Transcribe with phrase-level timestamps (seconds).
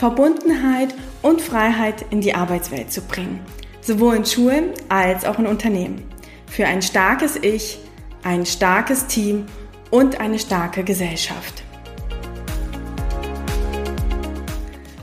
[0.00, 3.38] Verbundenheit und Freiheit in die Arbeitswelt zu bringen,
[3.82, 6.08] sowohl in Schulen als auch in Unternehmen.
[6.46, 7.78] Für ein starkes Ich,
[8.22, 9.44] ein starkes Team
[9.90, 11.64] und eine starke Gesellschaft.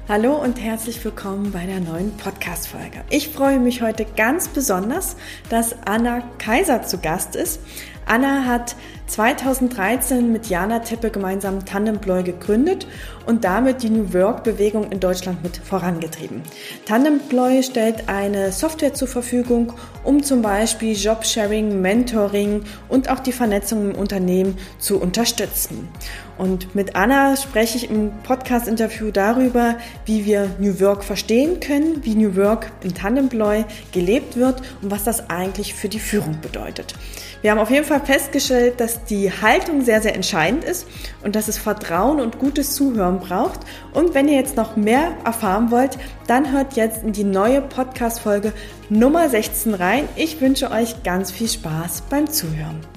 [0.09, 3.03] Hallo und herzlich willkommen bei der neuen Podcast-Folge.
[3.11, 5.15] Ich freue mich heute ganz besonders,
[5.49, 7.59] dass Anna Kaiser zu Gast ist.
[8.07, 8.75] Anna hat
[9.07, 12.87] 2013 mit Jana Teppe gemeinsam Tandemploy gegründet
[13.25, 16.41] und damit die New Work-Bewegung in Deutschland mit vorangetrieben.
[16.85, 23.91] Tandemploy stellt eine Software zur Verfügung, um zum Beispiel Jobsharing, Mentoring und auch die Vernetzung
[23.91, 25.89] im Unternehmen zu unterstützen.
[26.37, 32.15] Und mit Anna spreche ich im Podcast-Interview darüber, wie wir New Work verstehen können, wie
[32.15, 36.93] New Work in Tandemploy gelebt wird und was das eigentlich für die Führung bedeutet.
[37.41, 40.87] Wir haben auf jeden Fall festgestellt, dass die Haltung sehr, sehr entscheidend ist
[41.23, 43.59] und dass es Vertrauen und gutes Zuhören braucht.
[43.93, 48.53] Und wenn ihr jetzt noch mehr erfahren wollt, dann hört jetzt in die neue Podcast-Folge
[48.89, 50.09] Nummer 16 rein.
[50.15, 52.96] Ich wünsche euch ganz viel Spaß beim Zuhören.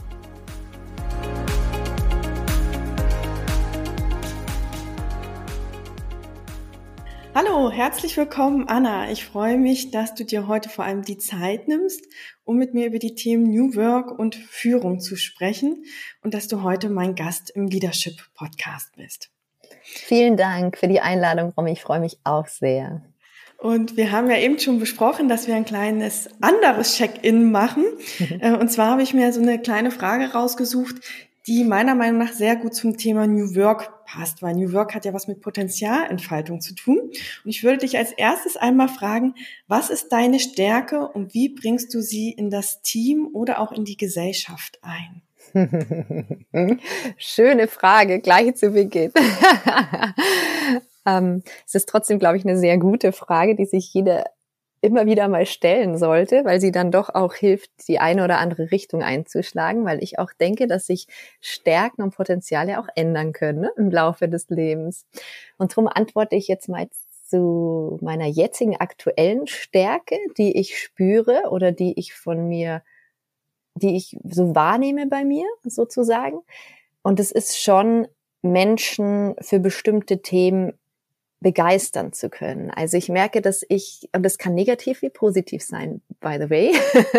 [7.32, 9.08] Hallo, herzlich willkommen, Anna.
[9.12, 12.04] Ich freue mich, dass du dir heute vor allem die Zeit nimmst,
[12.42, 15.84] um mit mir über die Themen New Work und Führung zu sprechen
[16.24, 19.30] und dass du heute mein Gast im Leadership Podcast bist.
[19.82, 21.70] Vielen Dank für die Einladung, Romy.
[21.70, 23.02] Ich freue mich auch sehr.
[23.58, 27.84] Und wir haben ja eben schon besprochen, dass wir ein kleines anderes Check-in machen.
[28.18, 28.26] Mhm.
[28.40, 30.96] Äh, und zwar habe ich mir so eine kleine Frage rausgesucht,
[31.46, 35.04] die meiner Meinung nach sehr gut zum Thema New Work passt, weil New Work hat
[35.04, 36.98] ja was mit Potenzialentfaltung zu tun.
[36.98, 39.34] Und ich würde dich als erstes einmal fragen,
[39.66, 43.84] was ist deine Stärke und wie bringst du sie in das Team oder auch in
[43.84, 45.22] die Gesellschaft ein?
[47.16, 49.12] Schöne Frage, gleich zu Beginn.
[51.06, 54.26] ähm, es ist trotzdem, glaube ich, eine sehr gute Frage, die sich jeder
[54.82, 58.70] immer wieder mal stellen sollte, weil sie dann doch auch hilft, die eine oder andere
[58.70, 61.06] Richtung einzuschlagen, weil ich auch denke, dass sich
[61.40, 65.06] Stärken und Potenziale auch ändern können ne, im Laufe des Lebens.
[65.58, 66.88] Und darum antworte ich jetzt mal
[67.26, 72.82] zu meiner jetzigen aktuellen Stärke, die ich spüre oder die ich von mir,
[73.74, 76.40] die ich so wahrnehme bei mir sozusagen.
[77.02, 78.08] Und es ist schon
[78.42, 80.79] Menschen für bestimmte Themen
[81.40, 82.70] begeistern zu können.
[82.70, 86.72] Also ich merke, dass ich, und das kann negativ wie positiv sein, by the way,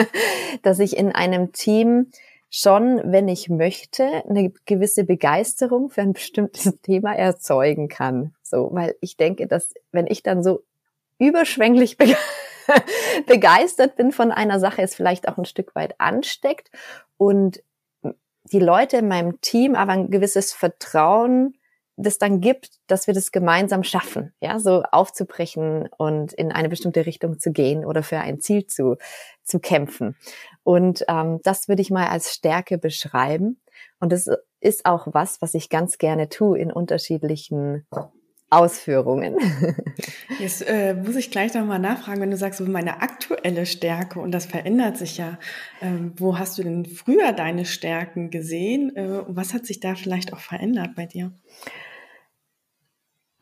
[0.64, 2.12] dass ich in einem Team
[2.52, 8.36] schon, wenn ich möchte, eine gewisse Begeisterung für ein bestimmtes Thema erzeugen kann.
[8.44, 10.64] So, weil ich denke, dass wenn ich dann so
[11.18, 12.16] überschwänglich be
[13.26, 16.70] begeistert bin von einer Sache, es vielleicht auch ein Stück weit ansteckt
[17.18, 17.64] und
[18.44, 21.56] die Leute in meinem Team aber ein gewisses Vertrauen
[22.02, 27.06] das dann gibt, dass wir das gemeinsam schaffen, ja, so aufzubrechen und in eine bestimmte
[27.06, 28.98] Richtung zu gehen oder für ein Ziel zu,
[29.44, 30.16] zu kämpfen.
[30.64, 33.60] Und ähm, das würde ich mal als Stärke beschreiben.
[34.00, 34.30] Und das
[34.60, 37.86] ist auch was, was ich ganz gerne tue in unterschiedlichen
[38.52, 39.38] Ausführungen.
[40.40, 44.32] Jetzt äh, muss ich gleich nochmal nachfragen, wenn du sagst, so meine aktuelle Stärke und
[44.32, 45.40] das verändert sich ja.
[45.82, 48.94] Ähm, wo hast du denn früher deine Stärken gesehen?
[48.96, 51.32] Äh, und was hat sich da vielleicht auch verändert bei dir?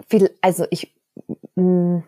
[0.10, 0.94] Viel, also ich,
[1.56, 2.00] mm,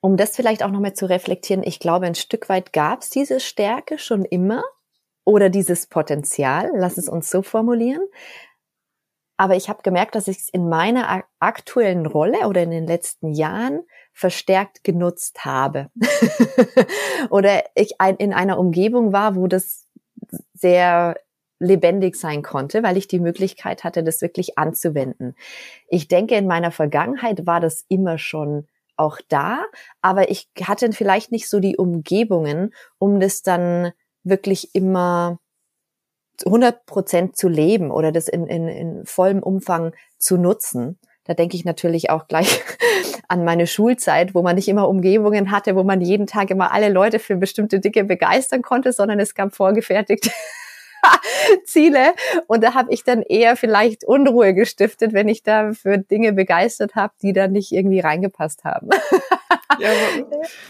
[0.00, 3.40] um das vielleicht auch nochmal zu reflektieren, ich glaube, ein Stück weit gab es diese
[3.40, 4.62] Stärke schon immer
[5.24, 8.02] oder dieses Potenzial, lass es uns so formulieren.
[9.36, 13.32] Aber ich habe gemerkt, dass ich es in meiner aktuellen Rolle oder in den letzten
[13.32, 13.82] Jahren
[14.12, 15.90] verstärkt genutzt habe.
[17.30, 19.88] oder ich in einer Umgebung war, wo das
[20.52, 21.16] sehr
[21.64, 25.34] lebendig sein konnte, weil ich die Möglichkeit hatte, das wirklich anzuwenden.
[25.88, 28.66] Ich denke, in meiner Vergangenheit war das immer schon
[28.96, 29.64] auch da,
[30.02, 35.38] aber ich hatte vielleicht nicht so die Umgebungen, um das dann wirklich immer
[36.44, 40.98] 100 Prozent zu leben oder das in, in, in vollem Umfang zu nutzen.
[41.24, 42.62] Da denke ich natürlich auch gleich
[43.28, 46.88] an meine Schulzeit, wo man nicht immer Umgebungen hatte, wo man jeden Tag immer alle
[46.88, 50.30] Leute für bestimmte Dinge begeistern konnte, sondern es gab vorgefertigt
[51.64, 52.14] Ziele.
[52.46, 56.94] Und da habe ich dann eher vielleicht Unruhe gestiftet, wenn ich da für Dinge begeistert
[56.94, 58.90] habe, die da nicht irgendwie reingepasst haben.
[59.80, 59.90] Ja,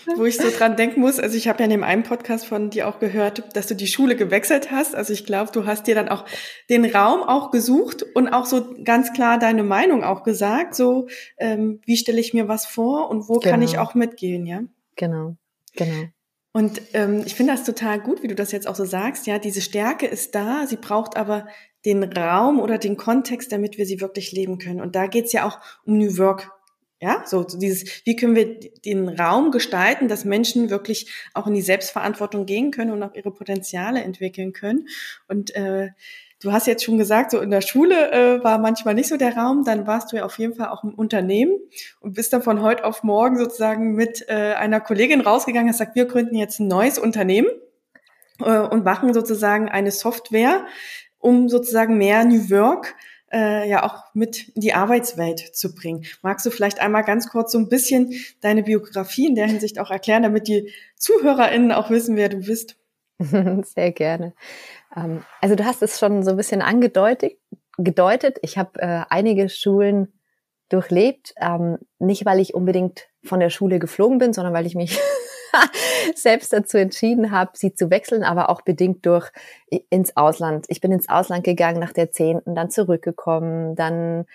[0.06, 2.46] wo, wo ich so dran denken muss, also ich habe ja in dem einen Podcast
[2.46, 4.94] von dir auch gehört, dass du die Schule gewechselt hast.
[4.94, 6.24] Also ich glaube, du hast dir dann auch
[6.70, 11.80] den Raum auch gesucht und auch so ganz klar deine Meinung auch gesagt, so ähm,
[11.84, 13.50] wie stelle ich mir was vor und wo genau.
[13.50, 13.82] kann ich genau.
[13.82, 14.62] auch mitgehen, ja?
[14.96, 15.36] Genau,
[15.74, 16.08] genau.
[16.56, 19.26] Und ähm, ich finde das total gut, wie du das jetzt auch so sagst.
[19.26, 21.48] Ja, diese Stärke ist da, sie braucht aber
[21.84, 24.80] den Raum oder den Kontext, damit wir sie wirklich leben können.
[24.80, 26.52] Und da geht's ja auch um New Work.
[27.00, 31.60] Ja, so, dieses, wie können wir den Raum gestalten, dass Menschen wirklich auch in die
[31.60, 34.86] Selbstverantwortung gehen können und auch ihre Potenziale entwickeln können.
[35.26, 35.88] Und äh,
[36.44, 39.34] Du hast jetzt schon gesagt, so in der Schule äh, war manchmal nicht so der
[39.34, 41.56] Raum, dann warst du ja auf jeden Fall auch im Unternehmen
[42.00, 45.96] und bist dann von heute auf morgen sozusagen mit äh, einer Kollegin rausgegangen, hast gesagt,
[45.96, 47.48] wir gründen jetzt ein neues Unternehmen
[48.40, 50.66] äh, und machen sozusagen eine Software,
[51.18, 52.94] um sozusagen mehr New Work
[53.32, 56.04] äh, ja auch mit in die Arbeitswelt zu bringen.
[56.20, 58.12] Magst du vielleicht einmal ganz kurz so ein bisschen
[58.42, 62.76] deine Biografie in der Hinsicht auch erklären, damit die ZuhörerInnen auch wissen, wer du bist?
[63.64, 64.34] Sehr gerne.
[64.96, 67.32] Ähm, also du hast es schon so ein bisschen angedeutet.
[67.76, 68.38] Gedeutet.
[68.42, 70.12] Ich habe äh, einige Schulen
[70.68, 74.98] durchlebt, ähm, nicht weil ich unbedingt von der Schule geflogen bin, sondern weil ich mich
[76.14, 79.30] selbst dazu entschieden habe, sie zu wechseln, aber auch bedingt durch
[79.90, 80.66] ins Ausland.
[80.68, 84.26] Ich bin ins Ausland gegangen nach der zehnten, dann zurückgekommen, dann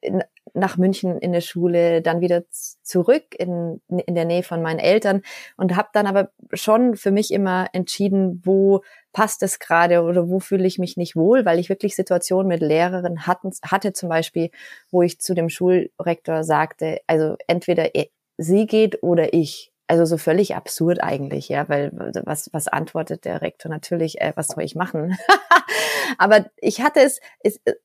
[0.00, 0.22] in,
[0.54, 2.44] nach München in der Schule, dann wieder
[2.82, 5.22] zurück in, in der Nähe von meinen Eltern
[5.56, 10.40] und habe dann aber schon für mich immer entschieden, wo passt es gerade oder wo
[10.40, 14.50] fühle ich mich nicht wohl, weil ich wirklich Situationen mit Lehrerinnen hatten, hatte zum Beispiel,
[14.90, 17.90] wo ich zu dem Schulrektor sagte, also entweder
[18.38, 19.73] sie geht oder ich.
[19.86, 21.90] Also so völlig absurd eigentlich, ja, weil
[22.24, 25.16] was, was antwortet der Rektor natürlich, äh, was soll ich machen?
[26.18, 27.20] Aber ich hatte es,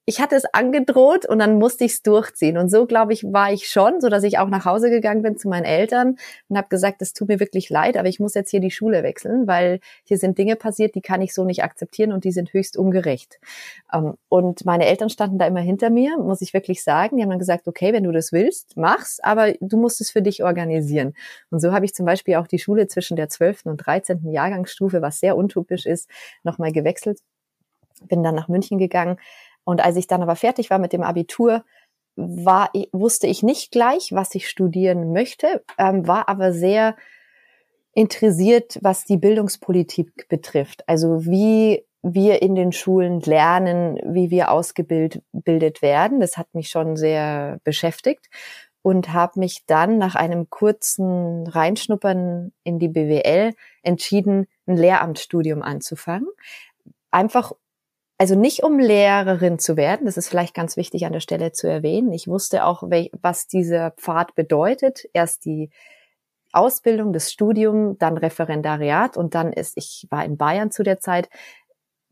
[0.05, 2.57] ich hatte es angedroht und dann musste ich es durchziehen.
[2.57, 5.37] Und so, glaube ich, war ich schon, so dass ich auch nach Hause gegangen bin
[5.37, 6.17] zu meinen Eltern
[6.47, 9.03] und habe gesagt, es tut mir wirklich leid, aber ich muss jetzt hier die Schule
[9.03, 12.53] wechseln, weil hier sind Dinge passiert, die kann ich so nicht akzeptieren und die sind
[12.53, 13.39] höchst ungerecht.
[13.93, 17.17] Ähm, und meine Eltern standen da immer hinter mir, muss ich wirklich sagen.
[17.17, 20.21] Die haben dann gesagt, okay, wenn du das willst, mach's, aber du musst es für
[20.21, 21.13] dich organisieren.
[21.49, 23.65] Und so habe ich zum Beispiel auch die Schule zwischen der 12.
[23.65, 24.31] und 13.
[24.31, 26.09] Jahrgangsstufe, was sehr untypisch ist,
[26.43, 27.19] nochmal gewechselt.
[28.07, 29.17] Bin dann nach München gegangen.
[29.63, 31.63] Und als ich dann aber fertig war mit dem Abitur,
[32.15, 36.95] war, wusste ich nicht gleich, was ich studieren möchte, ähm, war aber sehr
[37.93, 40.87] interessiert, was die Bildungspolitik betrifft.
[40.87, 46.19] Also wie wir in den Schulen lernen, wie wir ausgebildet werden.
[46.19, 48.29] Das hat mich schon sehr beschäftigt
[48.81, 53.53] und habe mich dann nach einem kurzen Reinschnuppern in die BWL
[53.83, 56.29] entschieden, ein Lehramtsstudium anzufangen.
[57.11, 57.51] Einfach,
[58.17, 61.67] also nicht um Lehrerin zu werden, das ist vielleicht ganz wichtig an der Stelle zu
[61.67, 62.13] erwähnen.
[62.13, 62.83] Ich wusste auch,
[63.21, 65.09] was dieser Pfad bedeutet.
[65.13, 65.69] Erst die
[66.51, 71.29] Ausbildung, das Studium, dann Referendariat und dann ist, ich war in Bayern zu der Zeit,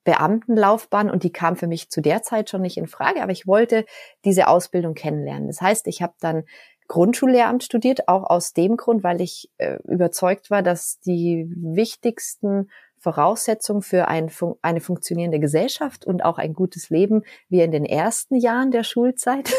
[0.07, 3.45] Beamtenlaufbahn und die kam für mich zu der Zeit schon nicht in Frage, aber ich
[3.45, 3.85] wollte
[4.23, 5.47] diese Ausbildung kennenlernen.
[5.47, 6.45] Das heißt, ich habe dann
[6.87, 12.69] Grundschullehramt studiert, auch aus dem Grund, weil ich äh, überzeugt war, dass die wichtigsten
[12.99, 14.31] Voraussetzungen für ein,
[14.61, 19.53] eine funktionierende Gesellschaft und auch ein gutes Leben wir in den ersten Jahren der Schulzeit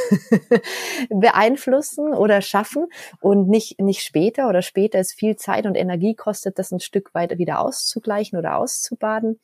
[1.10, 2.86] beeinflussen oder schaffen
[3.20, 7.14] und nicht, nicht später oder später ist viel Zeit und Energie kostet, das ein Stück
[7.14, 9.38] weit wieder auszugleichen oder auszubaden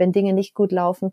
[0.00, 1.12] wenn Dinge nicht gut laufen.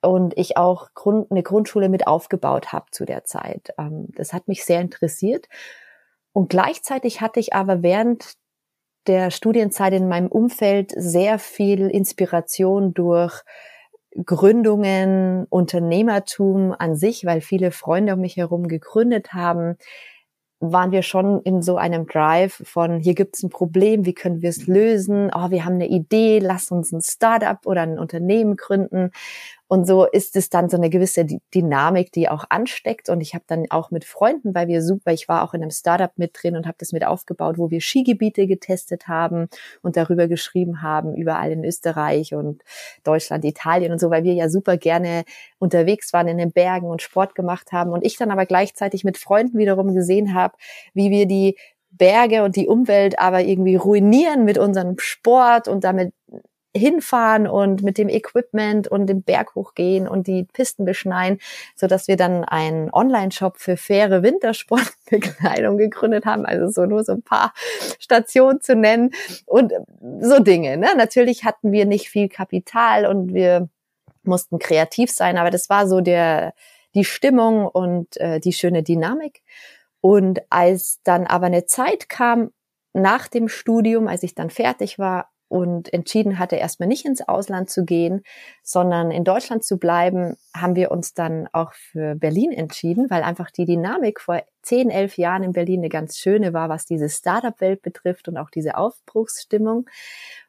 [0.00, 3.74] Und ich auch Grund, eine Grundschule mit aufgebaut habe zu der Zeit.
[3.78, 5.48] Ähm, das hat mich sehr interessiert.
[6.32, 8.34] Und gleichzeitig hatte ich aber während
[9.06, 13.42] der Studienzeit in meinem Umfeld sehr viel Inspiration durch
[14.24, 19.76] Gründungen, Unternehmertum an sich, weil viele Freunde um mich herum gegründet haben,
[20.62, 24.48] waren wir schon in so einem Drive von, hier gibt's ein Problem, wie können wir
[24.48, 25.30] es lösen?
[25.34, 29.10] Oh, wir haben eine Idee, lass uns ein Startup oder ein Unternehmen gründen.
[29.72, 31.24] Und so ist es dann so eine gewisse
[31.54, 33.08] Dynamik, die auch ansteckt.
[33.08, 35.70] Und ich habe dann auch mit Freunden, weil wir super, ich war auch in einem
[35.70, 39.48] Startup mit drin und habe das mit aufgebaut, wo wir Skigebiete getestet haben
[39.80, 42.60] und darüber geschrieben haben, überall in Österreich und
[43.02, 45.24] Deutschland, Italien und so, weil wir ja super gerne
[45.58, 47.92] unterwegs waren in den Bergen und Sport gemacht haben.
[47.92, 50.54] Und ich dann aber gleichzeitig mit Freunden wiederum gesehen habe,
[50.92, 51.56] wie wir die
[51.92, 56.12] Berge und die Umwelt aber irgendwie ruinieren mit unserem Sport und damit
[56.74, 61.38] hinfahren und mit dem Equipment und den Berg hochgehen und die Pisten beschneien,
[61.76, 66.46] so dass wir dann einen Online-Shop für faire Wintersportbekleidung gegründet haben.
[66.46, 67.52] Also so nur so ein paar
[67.98, 69.10] Stationen zu nennen
[69.46, 69.72] und
[70.20, 70.76] so Dinge.
[70.76, 70.88] Ne?
[70.96, 73.68] Natürlich hatten wir nicht viel Kapital und wir
[74.24, 76.54] mussten kreativ sein, aber das war so der,
[76.94, 79.42] die Stimmung und äh, die schöne Dynamik.
[80.00, 82.50] Und als dann aber eine Zeit kam
[82.92, 87.68] nach dem Studium, als ich dann fertig war, und entschieden hatte, erstmal nicht ins Ausland
[87.68, 88.22] zu gehen,
[88.62, 93.50] sondern in Deutschland zu bleiben, haben wir uns dann auch für Berlin entschieden, weil einfach
[93.50, 97.82] die Dynamik vor zehn, elf Jahren in Berlin eine ganz schöne war, was diese Startup-Welt
[97.82, 99.84] betrifft und auch diese Aufbruchsstimmung.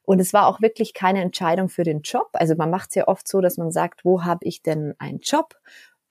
[0.04, 2.30] Und es war auch wirklich keine Entscheidung für den Job.
[2.32, 5.20] Also man macht es ja oft so, dass man sagt, wo habe ich denn einen
[5.20, 5.56] Job?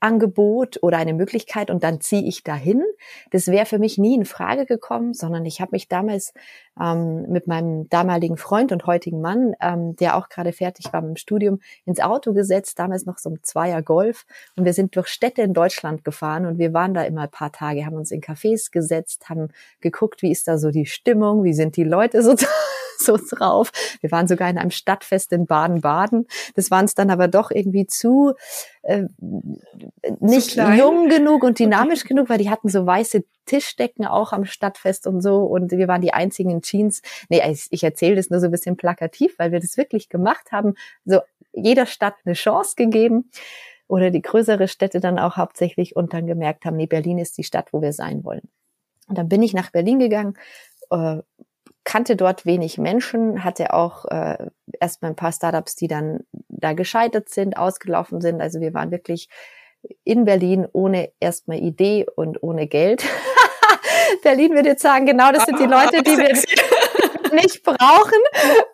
[0.02, 2.82] Angebot oder eine Möglichkeit und dann ziehe ich dahin.
[3.30, 6.34] Das wäre für mich nie in Frage gekommen, sondern ich habe mich damals
[6.80, 11.10] ähm, mit meinem damaligen Freund und heutigen Mann, ähm, der auch gerade fertig war mit
[11.10, 15.08] dem Studium, ins Auto gesetzt, damals noch so ein Zweier Golf und wir sind durch
[15.08, 18.20] Städte in Deutschland gefahren und wir waren da immer ein paar Tage, haben uns in
[18.20, 19.48] Cafés gesetzt, haben
[19.80, 22.34] geguckt, wie ist da so die Stimmung, wie sind die Leute so
[23.04, 23.70] so drauf.
[24.00, 26.26] Wir waren sogar in einem Stadtfest in Baden-Baden.
[26.54, 28.34] Das waren es dann aber doch irgendwie zu
[28.82, 29.04] äh,
[30.20, 34.44] nicht zu jung genug und dynamisch genug, weil die hatten so weiße Tischdecken auch am
[34.44, 37.02] Stadtfest und so und wir waren die einzigen in Jeans.
[37.28, 40.52] Nee, ich, ich erzähle das nur so ein bisschen plakativ, weil wir das wirklich gemacht
[40.52, 40.74] haben.
[41.04, 41.20] So
[41.52, 43.30] jeder Stadt eine Chance gegeben
[43.88, 47.44] oder die größere Städte dann auch hauptsächlich und dann gemerkt haben, nee, Berlin ist die
[47.44, 48.48] Stadt, wo wir sein wollen.
[49.08, 50.38] Und dann bin ich nach Berlin gegangen,
[50.90, 51.18] äh,
[51.84, 54.38] kannte dort wenig Menschen, hatte auch äh,
[54.80, 58.40] erstmal ein paar Startups, die dann da gescheitert sind, ausgelaufen sind.
[58.40, 59.28] Also wir waren wirklich
[60.04, 63.04] in Berlin ohne erstmal Idee und ohne Geld.
[64.22, 66.36] Berlin würde jetzt sagen, genau das sind die Leute, die wir
[67.42, 68.20] nicht brauchen.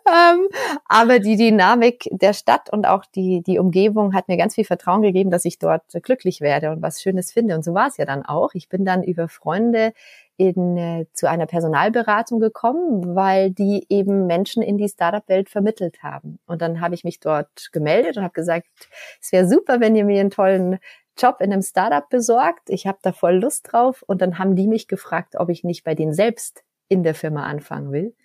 [0.07, 0.47] Ähm,
[0.85, 5.01] aber die Dynamik der Stadt und auch die, die Umgebung hat mir ganz viel Vertrauen
[5.01, 7.55] gegeben, dass ich dort glücklich werde und was Schönes finde.
[7.55, 8.53] Und so war es ja dann auch.
[8.53, 9.93] Ich bin dann über Freunde
[10.37, 16.39] in, äh, zu einer Personalberatung gekommen, weil die eben Menschen in die Startup-Welt vermittelt haben.
[16.45, 18.67] Und dann habe ich mich dort gemeldet und habe gesagt,
[19.21, 20.79] es wäre super, wenn ihr mir einen tollen
[21.17, 22.69] Job in einem Startup besorgt.
[22.69, 24.03] Ich habe da voll Lust drauf.
[24.07, 27.43] Und dann haben die mich gefragt, ob ich nicht bei denen selbst in der Firma
[27.43, 28.15] anfangen will.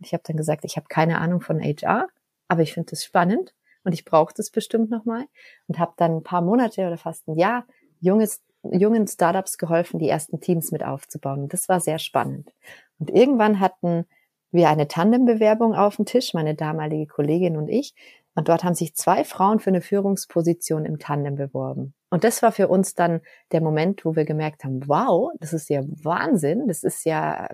[0.00, 2.08] Ich habe dann gesagt, ich habe keine Ahnung von HR,
[2.48, 3.54] aber ich finde das spannend
[3.84, 5.26] und ich brauche das bestimmt nochmal.
[5.68, 7.64] Und habe dann ein paar Monate oder fast ein Jahr
[8.00, 11.48] junges jungen Startups geholfen, die ersten Teams mit aufzubauen.
[11.48, 12.52] Das war sehr spannend.
[12.98, 14.06] Und irgendwann hatten
[14.50, 17.94] wir eine Tandembewerbung auf dem Tisch, meine damalige Kollegin und ich.
[18.34, 21.94] Und dort haben sich zwei Frauen für eine Führungsposition im Tandem beworben.
[22.10, 23.20] Und das war für uns dann
[23.52, 26.66] der Moment, wo wir gemerkt haben, wow, das ist ja Wahnsinn.
[26.66, 27.48] Das ist ja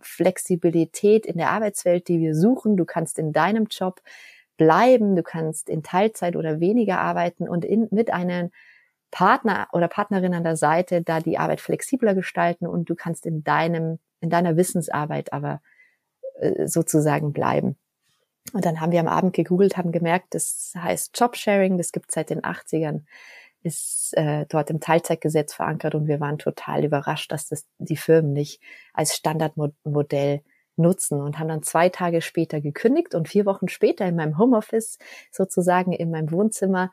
[0.00, 2.76] Flexibilität in der Arbeitswelt, die wir suchen.
[2.76, 4.02] Du kannst in deinem Job
[4.58, 8.50] bleiben, du kannst in Teilzeit oder weniger arbeiten und in, mit einem
[9.10, 13.42] Partner oder Partnerin an der Seite da die Arbeit flexibler gestalten und du kannst in
[13.44, 15.60] deinem, in deiner Wissensarbeit aber
[16.40, 17.76] äh, sozusagen bleiben.
[18.52, 22.30] Und dann haben wir am Abend gegoogelt, haben gemerkt, das heißt Jobsharing, das gibt seit
[22.30, 23.02] den 80ern,
[23.62, 28.32] ist äh, dort im Teilzeitgesetz verankert und wir waren total überrascht, dass das die Firmen
[28.32, 28.60] nicht
[28.92, 30.42] als Standardmodell
[30.76, 34.98] nutzen und haben dann zwei Tage später gekündigt und vier Wochen später in meinem Homeoffice
[35.30, 36.90] sozusagen in meinem Wohnzimmer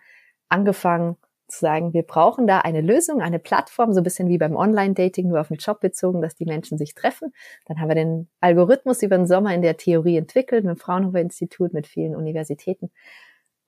[0.49, 1.17] angefangen,
[1.49, 5.27] zu sagen, wir brauchen da eine Lösung, eine Plattform, so ein bisschen wie beim Online-Dating,
[5.27, 7.33] nur auf den Job bezogen, dass die Menschen sich treffen.
[7.65, 11.19] Dann haben wir den Algorithmus über den Sommer in der Theorie entwickelt, mit dem Fraunhofer
[11.19, 12.91] Institut, mit vielen Universitäten.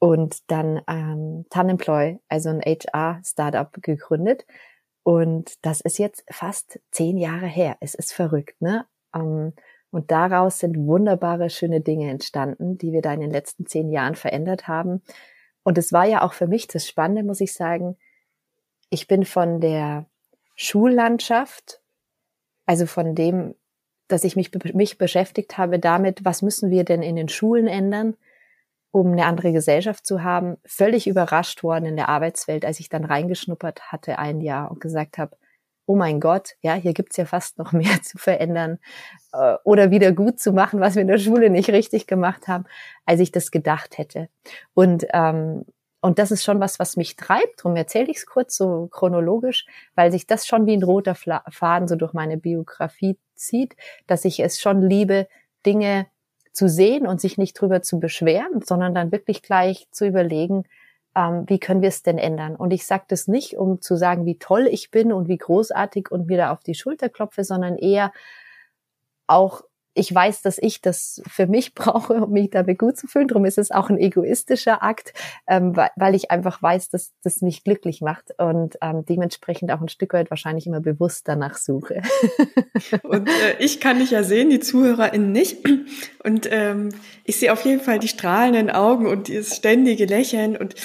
[0.04, 4.48] Und dann ähm, Tanemploy, also ein HR-Startup gegründet.
[5.04, 7.78] Und das ist jetzt fast zehn Jahre her.
[7.82, 8.88] Es ist verrückt, ne?
[9.14, 9.54] Ähm,
[9.92, 14.16] und daraus sind wunderbare, schöne Dinge entstanden, die wir da in den letzten zehn Jahren
[14.16, 15.04] verändert haben.
[15.62, 17.96] Und es war ja auch für mich das Spannende, muss ich sagen.
[18.90, 20.08] Ich bin von der
[20.56, 21.80] Schullandschaft,
[22.66, 23.54] also von dem,
[24.08, 28.16] dass ich mich, mich beschäftigt habe damit, was müssen wir denn in den Schulen ändern,
[28.92, 33.06] um eine andere Gesellschaft zu haben, völlig überrascht worden in der Arbeitswelt, als ich dann
[33.06, 35.38] reingeschnuppert hatte ein Jahr und gesagt habe,
[35.86, 38.80] oh mein Gott, ja, hier gibt's ja fast noch mehr zu verändern
[39.34, 42.66] äh, oder wieder gut zu machen, was wir in der Schule nicht richtig gemacht haben,
[43.06, 44.30] als ich das gedacht hätte.
[44.74, 45.66] Und ähm,
[46.04, 47.60] und das ist schon was, was mich treibt.
[47.60, 51.88] Darum erzähle ich es kurz so chronologisch, weil sich das schon wie ein roter Faden
[51.88, 53.76] so durch meine Biografie zieht,
[54.08, 55.28] dass ich es schon liebe,
[55.64, 56.08] Dinge
[56.52, 60.66] zu sehen und sich nicht drüber zu beschweren, sondern dann wirklich gleich zu überlegen,
[61.16, 62.56] ähm, wie können wir es denn ändern?
[62.56, 66.12] Und ich sage das nicht, um zu sagen, wie toll ich bin und wie großartig
[66.12, 68.12] und mir da auf die Schulter klopfe, sondern eher
[69.28, 73.28] auch, ich weiß, dass ich das für mich brauche, um mich damit gut zu fühlen.
[73.28, 75.14] Darum ist es auch ein egoistischer Akt,
[75.48, 79.88] ähm, weil, ich einfach weiß, dass das mich glücklich macht und ähm, dementsprechend auch ein
[79.88, 82.02] Stück weit wahrscheinlich immer bewusst danach suche.
[83.04, 85.66] Und äh, ich kann dich ja sehen, die ZuhörerInnen nicht.
[86.24, 86.90] Und ähm,
[87.24, 90.76] ich sehe auf jeden Fall die strahlenden Augen und dieses ständige Lächeln und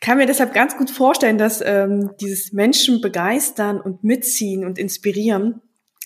[0.00, 5.60] kann mir deshalb ganz gut vorstellen, dass ähm, dieses Menschen begeistern und mitziehen und inspirieren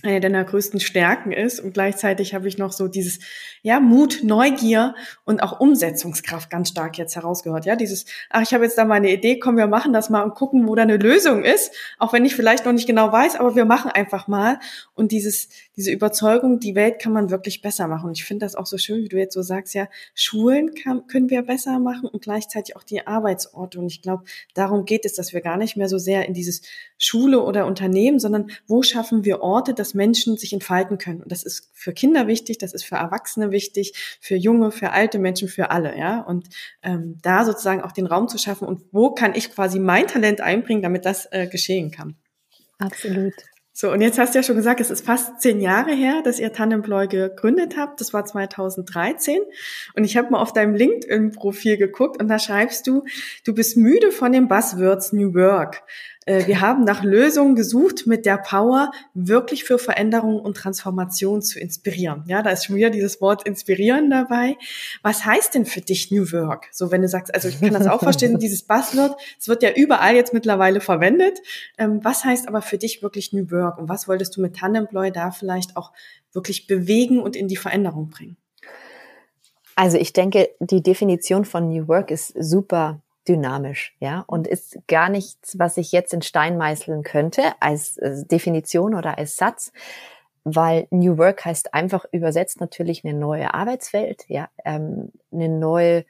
[0.04, 1.61] eine deiner größten Stärken ist.
[1.61, 3.20] Und gleichzeitig habe ich noch so dieses,
[3.62, 4.94] ja, Mut, Neugier
[5.25, 7.64] und auch Umsetzungskraft ganz stark jetzt herausgehört.
[7.64, 10.23] Ja, dieses, ach, ich habe jetzt da mal eine Idee, komm, wir machen das mal
[10.23, 11.73] und gucken, wo da eine Lösung ist.
[11.99, 14.58] Auch wenn ich vielleicht noch nicht genau weiß, aber wir machen einfach mal.
[14.94, 18.08] Und dieses, diese Überzeugung, die Welt kann man wirklich besser machen.
[18.08, 21.06] Und ich finde das auch so schön, wie du jetzt so sagst, ja, Schulen kann,
[21.06, 23.78] können wir besser machen und gleichzeitig auch die Arbeitsorte.
[23.78, 26.61] Und ich glaube, darum geht es, dass wir gar nicht mehr so sehr in dieses
[26.99, 31.22] Schule oder Unternehmen, sondern wo schaffen wir Orte, dass Menschen sich entfalten können.
[31.22, 35.18] Und das ist für Kinder wichtig, das ist für Erwachsene wichtig, für junge, für alte
[35.18, 36.20] Menschen, für alle, ja.
[36.20, 36.48] Und
[36.82, 40.40] ähm, da sozusagen auch den Raum zu schaffen und wo kann ich quasi mein Talent
[40.40, 42.16] einbringen, damit das äh, geschehen kann.
[42.78, 43.34] Absolut.
[43.76, 46.38] So, und jetzt hast du ja schon gesagt, es ist fast zehn Jahre her, dass
[46.38, 48.00] ihr Tandemploy gegründet habt.
[48.00, 49.40] Das war 2013.
[49.96, 53.02] Und ich habe mal auf deinem LinkedIn-Profil geguckt und da schreibst du,
[53.44, 55.82] du bist müde von den Buzzwords New Work.
[56.26, 61.59] Äh, wir haben nach Lösungen gesucht mit der Power, wirklich für Veränderung und Transformation zu
[61.59, 62.25] inspirieren.
[62.26, 64.57] Ja, da ist schon wieder dieses Wort inspirieren dabei.
[65.02, 66.69] Was heißt denn für dich New Work?
[66.73, 69.71] So, wenn du sagst, also ich kann das auch verstehen, dieses Buzzword, es wird ja
[69.73, 71.40] überall jetzt mittlerweile verwendet.
[71.78, 73.78] Ähm, was heißt aber für dich wirklich New Work?
[73.78, 75.93] Und was wolltest du mit Tandemploy da vielleicht auch
[76.33, 78.37] wirklich bewegen und in die Veränderung bringen?
[79.76, 85.09] Also ich denke, die Definition von New Work ist super dynamisch, ja, und ist gar
[85.09, 89.73] nichts, was ich jetzt in Stein meißeln könnte als, als Definition oder als Satz,
[90.45, 96.04] weil New Work heißt einfach übersetzt natürlich eine neue Arbeitswelt, ja, ähm, eine neue,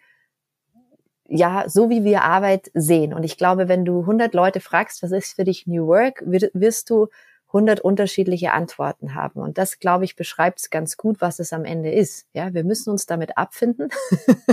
[1.28, 3.14] ja, so wie wir Arbeit sehen.
[3.14, 6.90] Und ich glaube, wenn du 100 Leute fragst, was ist für dich New Work, wirst
[6.90, 7.08] du
[7.54, 9.40] 100 unterschiedliche Antworten haben.
[9.40, 12.26] Und das, glaube ich, beschreibt es ganz gut, was es am Ende ist.
[12.32, 13.90] Ja, wir müssen uns damit abfinden,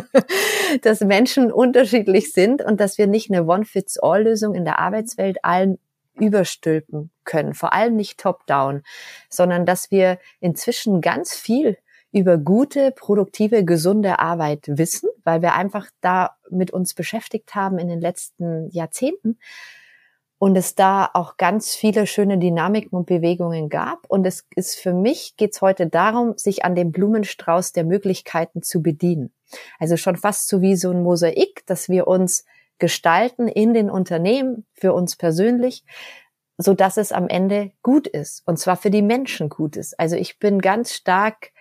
[0.84, 5.80] dass Menschen unterschiedlich sind und dass wir nicht eine One-Fits-All-Lösung in der Arbeitswelt allen
[6.20, 7.56] überstülpen können.
[7.56, 8.84] Vor allem nicht top-down,
[9.30, 11.78] sondern dass wir inzwischen ganz viel
[12.12, 17.88] über gute, produktive, gesunde Arbeit wissen, weil wir einfach da mit uns beschäftigt haben in
[17.88, 19.40] den letzten Jahrzehnten
[20.42, 24.08] und es da auch ganz viele schöne Dynamiken und Bewegungen gab.
[24.08, 28.64] Und es ist für mich, geht es heute darum, sich an dem Blumenstrauß der Möglichkeiten
[28.64, 29.32] zu bedienen.
[29.78, 32.44] Also schon fast so wie so ein Mosaik, dass wir uns
[32.80, 35.84] gestalten in den Unternehmen, für uns persönlich,
[36.58, 38.42] so dass es am Ende gut ist.
[38.48, 40.00] Und zwar für die Menschen gut ist.
[40.00, 41.52] Also ich bin ganz stark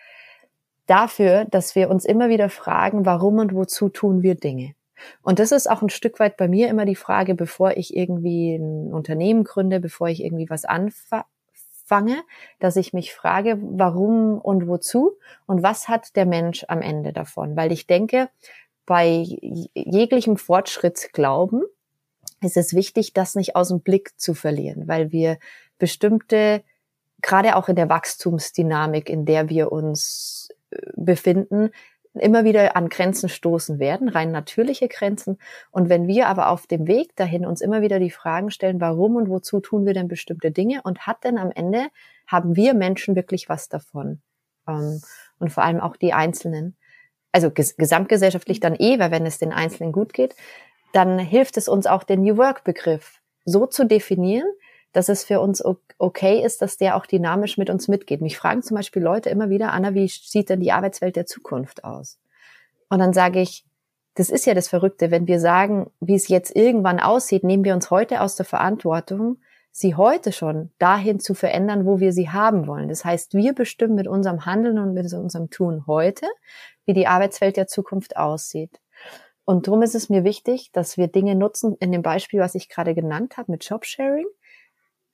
[0.86, 4.74] dafür, dass wir uns immer wieder fragen, warum und wozu tun wir Dinge.
[5.22, 8.56] Und das ist auch ein Stück weit bei mir immer die Frage, bevor ich irgendwie
[8.56, 12.22] ein Unternehmen gründe, bevor ich irgendwie was anfange,
[12.58, 15.12] dass ich mich frage, warum und wozu
[15.46, 17.56] und was hat der Mensch am Ende davon?
[17.56, 18.28] Weil ich denke,
[18.86, 19.24] bei
[19.74, 21.62] jeglichem Fortschrittsglauben
[22.42, 25.38] ist es wichtig, das nicht aus dem Blick zu verlieren, weil wir
[25.78, 26.62] bestimmte,
[27.22, 31.70] gerade auch in der Wachstumsdynamik, in der wir uns äh, befinden,
[32.14, 35.38] immer wieder an Grenzen stoßen werden, rein natürliche Grenzen.
[35.70, 39.16] Und wenn wir aber auf dem Weg dahin uns immer wieder die Fragen stellen, warum
[39.16, 41.88] und wozu tun wir denn bestimmte Dinge und hat denn am Ende,
[42.26, 44.20] haben wir Menschen wirklich was davon?
[44.66, 45.00] Ähm,
[45.38, 46.76] und vor allem auch die Einzelnen.
[47.32, 50.34] Also ges gesamtgesellschaftlich dann eh, weil wenn es den Einzelnen gut geht,
[50.92, 54.48] dann hilft es uns auch den New Work Begriff so zu definieren,
[54.92, 55.62] dass es für uns
[55.98, 58.20] okay ist, dass der auch dynamisch mit uns mitgeht.
[58.20, 61.84] Mich fragen zum Beispiel Leute immer wieder, Anna, wie sieht denn die Arbeitswelt der Zukunft
[61.84, 62.18] aus?
[62.88, 63.64] Und dann sage ich,
[64.14, 67.74] das ist ja das Verrückte, wenn wir sagen, wie es jetzt irgendwann aussieht, nehmen wir
[67.74, 69.38] uns heute aus der Verantwortung,
[69.70, 72.88] sie heute schon dahin zu verändern, wo wir sie haben wollen.
[72.88, 76.26] Das heißt, wir bestimmen mit unserem Handeln und mit unserem Tun heute,
[76.84, 78.80] wie die Arbeitswelt der Zukunft aussieht.
[79.44, 82.68] Und darum ist es mir wichtig, dass wir Dinge nutzen, in dem Beispiel, was ich
[82.68, 84.26] gerade genannt habe, mit Jobsharing,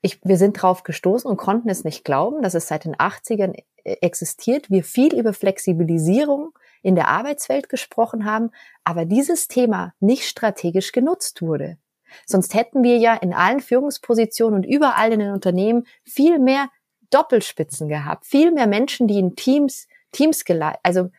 [0.03, 3.55] ich, wir sind drauf gestoßen und konnten es nicht glauben, dass es seit den 80ern
[3.85, 4.71] äh, existiert.
[4.71, 8.51] Wir viel über Flexibilisierung in der Arbeitswelt gesprochen haben,
[8.85, 11.79] aber dieses Thema nicht strategisch genutzt wurde.
[12.25, 16.69] Sonst hätten wir ja in allen Führungspositionen und überall in den Unternehmen viel mehr
[17.11, 21.11] Doppelspitzen gehabt, viel mehr Menschen, die in Teams, Teams geleitet, also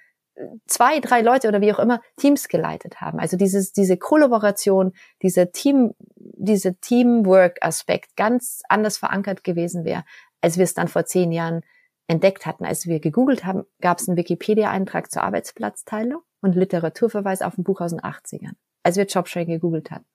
[0.67, 3.19] zwei, drei Leute oder wie auch immer Teams geleitet haben.
[3.19, 10.04] Also dieses, diese Kollaboration, dieser Team, diese Teamwork-Aspekt ganz anders verankert gewesen wäre,
[10.41, 11.62] als wir es dann vor zehn Jahren
[12.08, 12.65] entdeckt hatten.
[12.65, 17.82] Als wir gegoogelt haben, gab es einen Wikipedia-Eintrag zur Arbeitsplatzteilung und Literaturverweis auf ein Buch
[17.82, 20.06] aus den 80ern, als wir Jobsharing gegoogelt hatten.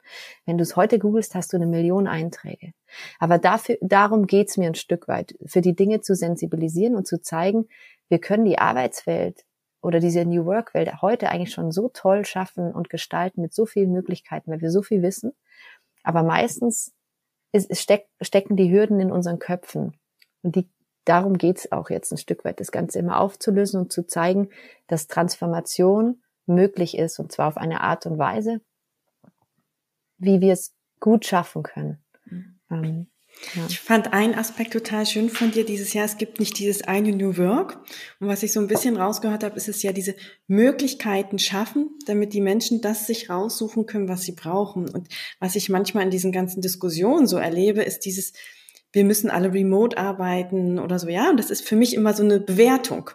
[0.46, 2.72] Wenn du es heute googelst, hast du eine Million Einträge.
[3.18, 7.20] Aber dafür, darum geht's mir ein Stück weit, für die Dinge zu sensibilisieren und zu
[7.20, 7.68] zeigen,
[8.08, 9.44] wir können die Arbeitswelt
[9.82, 13.66] oder diese New Work Welt heute eigentlich schon so toll schaffen und gestalten mit so
[13.66, 15.32] vielen Möglichkeiten, weil wir so viel wissen.
[16.04, 16.94] Aber meistens
[17.52, 19.94] ist, ist steck, stecken die Hürden in unseren Köpfen.
[20.42, 20.70] Und die,
[21.04, 24.48] darum geht's auch jetzt ein Stück weit, das Ganze immer aufzulösen und zu zeigen,
[24.86, 28.60] dass Transformation möglich ist und zwar auf eine Art und Weise,
[30.18, 32.04] wie wir es gut schaffen können.
[32.24, 32.60] Mhm.
[32.70, 33.06] Ähm,
[33.54, 33.66] ja.
[33.68, 36.04] Ich fand einen Aspekt total schön von dir dieses Jahr.
[36.04, 37.80] Es gibt nicht dieses eine New Work.
[38.20, 40.14] Und was ich so ein bisschen rausgehört habe, ist es ja diese
[40.46, 44.88] Möglichkeiten schaffen, damit die Menschen das sich raussuchen können, was sie brauchen.
[44.88, 45.08] Und
[45.40, 48.32] was ich manchmal in diesen ganzen Diskussionen so erlebe, ist dieses,
[48.92, 51.08] wir müssen alle remote arbeiten oder so.
[51.08, 53.10] Ja, und das ist für mich immer so eine Bewertung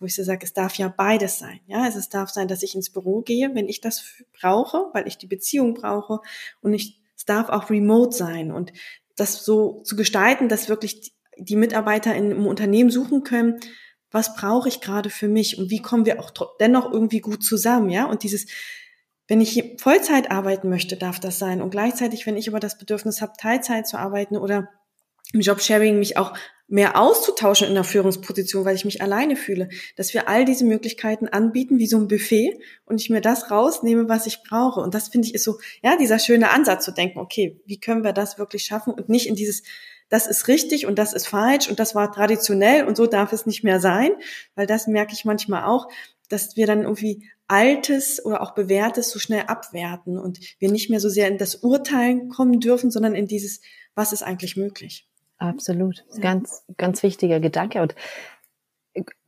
[0.00, 1.60] wo ich so sage, es darf ja beides sein.
[1.66, 4.02] Ja, es darf sein, dass ich ins Büro gehe, wenn ich das
[4.32, 6.20] brauche, weil ich die Beziehung brauche
[6.62, 8.72] und ich, es darf auch remote sein und
[9.20, 13.60] das so zu gestalten, dass wirklich die Mitarbeiter in, im Unternehmen suchen können,
[14.10, 17.90] was brauche ich gerade für mich und wie kommen wir auch dennoch irgendwie gut zusammen,
[17.90, 18.06] ja?
[18.06, 18.46] Und dieses,
[19.28, 23.22] wenn ich Vollzeit arbeiten möchte, darf das sein und gleichzeitig, wenn ich aber das Bedürfnis
[23.22, 24.68] habe, Teilzeit zu arbeiten oder
[25.32, 26.34] im Jobsharing mich auch
[26.70, 31.26] mehr auszutauschen in der Führungsposition, weil ich mich alleine fühle, dass wir all diese Möglichkeiten
[31.26, 34.80] anbieten, wie so ein Buffet und ich mir das rausnehme, was ich brauche.
[34.80, 38.04] Und das finde ich ist so, ja, dieser schöne Ansatz zu denken, okay, wie können
[38.04, 39.64] wir das wirklich schaffen und nicht in dieses,
[40.08, 43.46] das ist richtig und das ist falsch und das war traditionell und so darf es
[43.46, 44.12] nicht mehr sein,
[44.54, 45.88] weil das merke ich manchmal auch,
[46.28, 51.00] dass wir dann irgendwie Altes oder auch Bewährtes so schnell abwerten und wir nicht mehr
[51.00, 53.60] so sehr in das Urteilen kommen dürfen, sondern in dieses,
[53.96, 55.09] was ist eigentlich möglich.
[55.40, 56.04] Absolut.
[56.20, 57.80] Ganz, ganz wichtiger Gedanke.
[57.80, 57.94] Und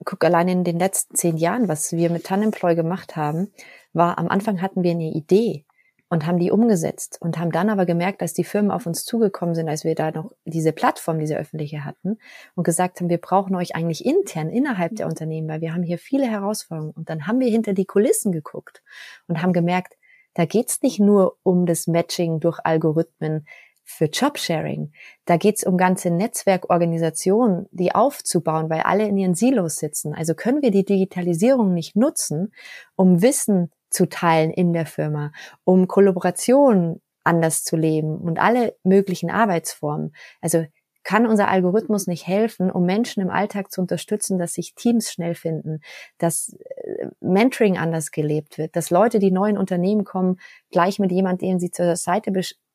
[0.05, 3.51] guck allein in den letzten zehn Jahren, was wir mit Tannemploy gemacht haben,
[3.93, 5.65] war am Anfang hatten wir eine Idee
[6.11, 9.55] und haben die umgesetzt und haben dann aber gemerkt, dass die Firmen auf uns zugekommen
[9.55, 12.19] sind, als wir da noch diese Plattform, diese öffentliche hatten
[12.55, 15.97] und gesagt haben, wir brauchen euch eigentlich intern innerhalb der Unternehmen, weil wir haben hier
[15.97, 16.93] viele Herausforderungen.
[16.93, 18.83] Und dann haben wir hinter die Kulissen geguckt
[19.29, 19.95] und haben gemerkt,
[20.35, 23.47] da geht's nicht nur um das Matching durch Algorithmen,
[23.85, 24.93] für Jobsharing.
[25.25, 30.15] Da geht's um ganze Netzwerkorganisationen, die aufzubauen, weil alle in ihren Silos sitzen.
[30.15, 32.53] Also können wir die Digitalisierung nicht nutzen,
[32.97, 35.33] um Wissen zu teilen in der Firma,
[35.65, 40.13] um Kollaboration anders zu leben und alle möglichen Arbeitsformen.
[40.41, 40.65] Also
[41.05, 45.35] kann unser Algorithmus nicht helfen, um Menschen im Alltag zu unterstützen, dass sich Teams schnell
[45.35, 45.81] finden,
[46.19, 50.39] dass äh, Mentoring anders gelebt wird, dass Leute, die neu in Unternehmen kommen,
[50.71, 52.31] gleich mit jemandem, den sie zur Seite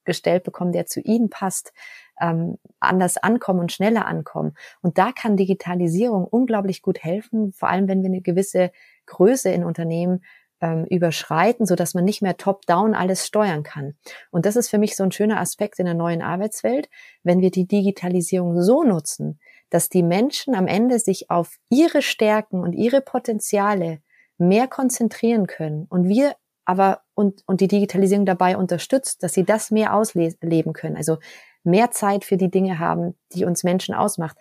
[0.07, 1.71] gestellt bekommen, der zu ihnen passt,
[2.19, 4.55] ähm, anders ankommen und schneller ankommen.
[4.81, 8.71] Und da kann Digitalisierung unglaublich gut helfen, vor allem wenn wir eine gewisse
[9.05, 10.23] Größe in Unternehmen
[10.61, 13.95] ähm, überschreiten, so dass man nicht mehr top-down alles steuern kann.
[14.31, 16.89] Und das ist für mich so ein schöner Aspekt in der neuen Arbeitswelt,
[17.23, 19.39] wenn wir die Digitalisierung so nutzen,
[19.69, 23.99] dass die Menschen am Ende sich auf ihre Stärken und ihre Potenziale
[24.37, 26.35] mehr konzentrieren können und wir
[26.67, 30.97] aber und, und die Digitalisierung dabei unterstützt, dass sie das mehr ausleben können.
[30.97, 31.17] Also
[31.63, 34.37] mehr Zeit für die Dinge haben, die uns Menschen ausmacht,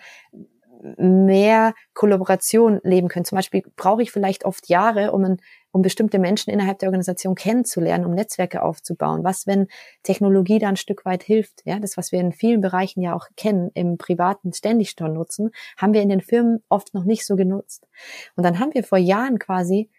[0.98, 3.24] mehr Kollaboration leben können.
[3.24, 5.36] Zum Beispiel brauche ich vielleicht oft Jahre, um, ein,
[5.70, 9.22] um bestimmte Menschen innerhalb der Organisation kennenzulernen, um Netzwerke aufzubauen.
[9.22, 9.68] Was, wenn
[10.02, 11.62] Technologie da ein Stück weit hilft?
[11.64, 15.52] Ja, das, was wir in vielen Bereichen ja auch kennen, im Privaten ständig schon nutzen,
[15.76, 17.86] haben wir in den Firmen oft noch nicht so genutzt.
[18.34, 19.90] Und dann haben wir vor Jahren quasi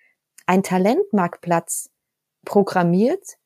[0.45, 1.89] einen Talentmarktplatz
[2.47, 3.37] programmiert.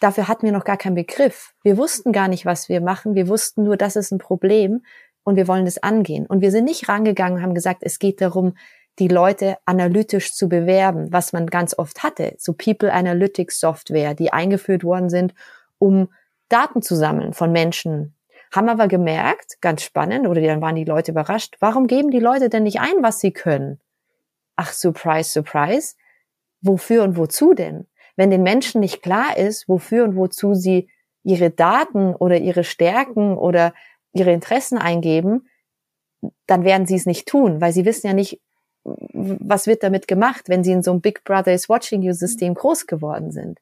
[0.00, 1.52] Dafür hatten wir noch gar keinen Begriff.
[1.62, 3.14] Wir wussten gar nicht, was wir machen.
[3.14, 4.82] Wir wussten nur, das ist ein Problem
[5.24, 6.26] und wir wollen das angehen.
[6.26, 8.56] Und wir sind nicht rangegangen und haben gesagt, es geht darum,
[9.00, 12.34] die Leute analytisch zu bewerben, was man ganz oft hatte.
[12.38, 15.34] So People Analytics Software, die eingeführt worden sind,
[15.78, 16.08] um
[16.48, 18.14] Daten zu sammeln von Menschen.
[18.52, 22.48] Haben aber gemerkt, ganz spannend, oder dann waren die Leute überrascht, warum geben die Leute
[22.48, 23.80] denn nicht ein, was sie können?
[24.54, 25.96] Ach, surprise, surprise.
[26.60, 27.88] Wofür und wozu denn?
[28.16, 30.88] Wenn den Menschen nicht klar ist, wofür und wozu sie
[31.22, 33.74] ihre Daten oder ihre Stärken oder
[34.12, 35.48] ihre Interessen eingeben,
[36.46, 38.40] dann werden sie es nicht tun, weil sie wissen ja nicht,
[38.84, 42.54] was wird damit gemacht, wenn sie in so einem Big Brother is Watching You System
[42.54, 43.58] groß geworden sind.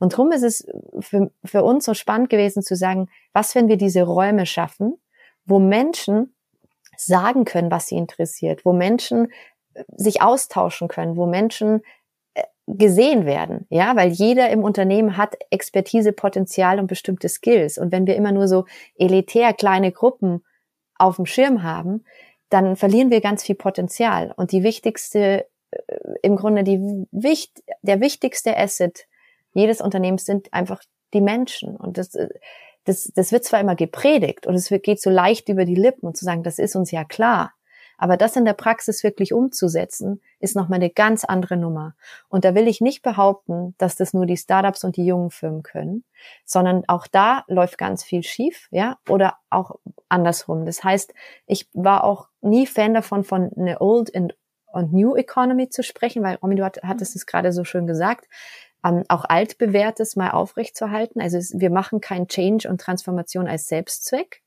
[0.00, 0.66] Und darum ist es
[1.00, 4.98] für, für uns so spannend gewesen zu sagen, was, wenn wir diese Räume schaffen,
[5.44, 6.34] wo Menschen
[6.96, 9.28] sagen können, was sie interessiert, wo Menschen
[9.94, 11.82] sich austauschen können, wo Menschen
[12.66, 17.78] gesehen werden, ja, weil jeder im Unternehmen hat Expertise, Potenzial und bestimmte Skills.
[17.78, 18.64] Und wenn wir immer nur so
[18.96, 20.44] elitär kleine Gruppen
[20.96, 22.04] auf dem Schirm haben,
[22.48, 24.32] dann verlieren wir ganz viel Potenzial.
[24.36, 26.78] Und die wichtigste, äh, im Grunde die
[27.12, 29.06] wicht, der wichtigste Asset
[29.52, 30.82] jedes Unternehmens sind einfach
[31.14, 31.76] die Menschen.
[31.76, 32.28] Und das, äh,
[32.84, 36.16] das, das wird zwar immer gepredigt und es geht so leicht über die Lippen und
[36.16, 37.52] zu sagen, das ist uns ja klar.
[37.98, 41.94] Aber das in der Praxis wirklich umzusetzen, ist nochmal eine ganz andere Nummer.
[42.28, 45.62] Und da will ich nicht behaupten, dass das nur die Startups und die jungen Firmen
[45.62, 46.04] können,
[46.44, 49.76] sondern auch da läuft ganz viel schief, ja, oder auch
[50.08, 50.66] andersrum.
[50.66, 51.14] Das heißt,
[51.46, 56.22] ich war auch nie Fan davon, von eine Old and, und New Economy zu sprechen,
[56.22, 58.26] weil Romy, du hattest es gerade so schön gesagt
[58.86, 61.20] ähm, auch altbewährtes mal aufrechtzuerhalten.
[61.20, 64.42] Also es, wir machen kein Change und Transformation als Selbstzweck,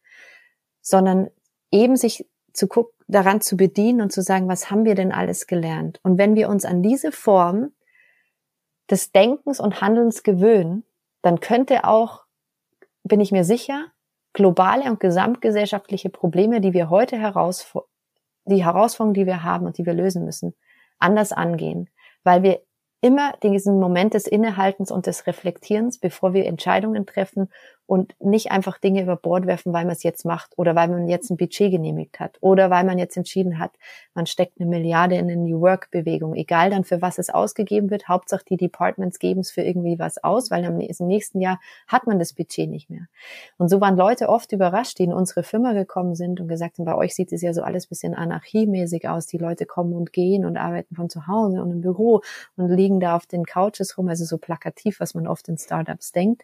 [0.81, 1.29] sondern
[1.71, 5.47] eben sich zu gucken, daran zu bedienen und zu sagen, was haben wir denn alles
[5.47, 5.99] gelernt?
[6.03, 7.71] Und wenn wir uns an diese Form
[8.89, 10.83] des Denkens und Handelns gewöhnen,
[11.21, 12.25] dann könnte auch,
[13.03, 13.87] bin ich mir sicher,
[14.33, 17.73] globale und gesamtgesellschaftliche Probleme, die wir heute heraus,
[18.45, 20.53] die Herausforderungen, die wir haben und die wir lösen müssen,
[20.99, 21.89] anders angehen,
[22.23, 22.61] weil wir
[23.01, 27.49] immer diesen Moment des Innehaltens und des Reflektierens, bevor wir Entscheidungen treffen
[27.89, 31.07] und nicht einfach Dinge über Bord werfen, weil man es jetzt macht oder weil man
[31.07, 33.71] jetzt ein Budget genehmigt hat oder weil man jetzt entschieden hat,
[34.13, 37.89] man steckt eine Milliarde in eine New Work Bewegung, egal dann für was es ausgegeben
[37.89, 38.07] wird.
[38.07, 42.19] Hauptsache die Departments geben es für irgendwie was aus, weil im nächsten Jahr hat man
[42.19, 43.07] das Budget nicht mehr.
[43.57, 46.85] Und so waren Leute oft überrascht, die in unsere Firma gekommen sind und gesagt haben,
[46.85, 49.25] bei euch sieht es ja so alles bisschen anarchiemäßig aus.
[49.25, 52.21] Die Leute kommen und gehen und arbeiten von zu Hause und im Büro
[52.55, 56.11] und liegen da auf den Couches rum, also so plakativ, was man oft in Startups
[56.11, 56.43] denkt.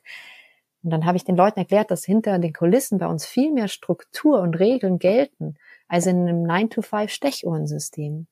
[0.85, 3.67] Und dann habe ich den Leuten erklärt, dass hinter den Kulissen bei uns viel mehr
[3.67, 5.55] Struktur und Regeln gelten
[5.87, 8.27] als in einem 9-to-5-Stechuhrensystem.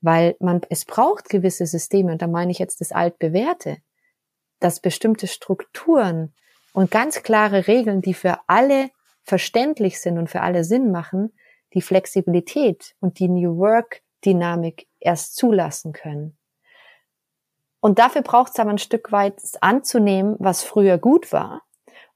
[0.00, 3.76] Weil man, es braucht gewisse Systeme, und da meine ich jetzt das altbewährte,
[4.58, 6.34] dass bestimmte Strukturen
[6.72, 8.90] und ganz klare Regeln, die für alle
[9.22, 11.32] verständlich sind und für alle Sinn machen,
[11.74, 16.36] die Flexibilität und die New Work Dynamik erst zulassen können.
[17.78, 21.62] Und dafür braucht es aber ein Stück weit anzunehmen, was früher gut war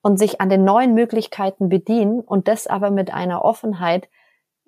[0.03, 4.09] und sich an den neuen Möglichkeiten bedienen und das aber mit einer Offenheit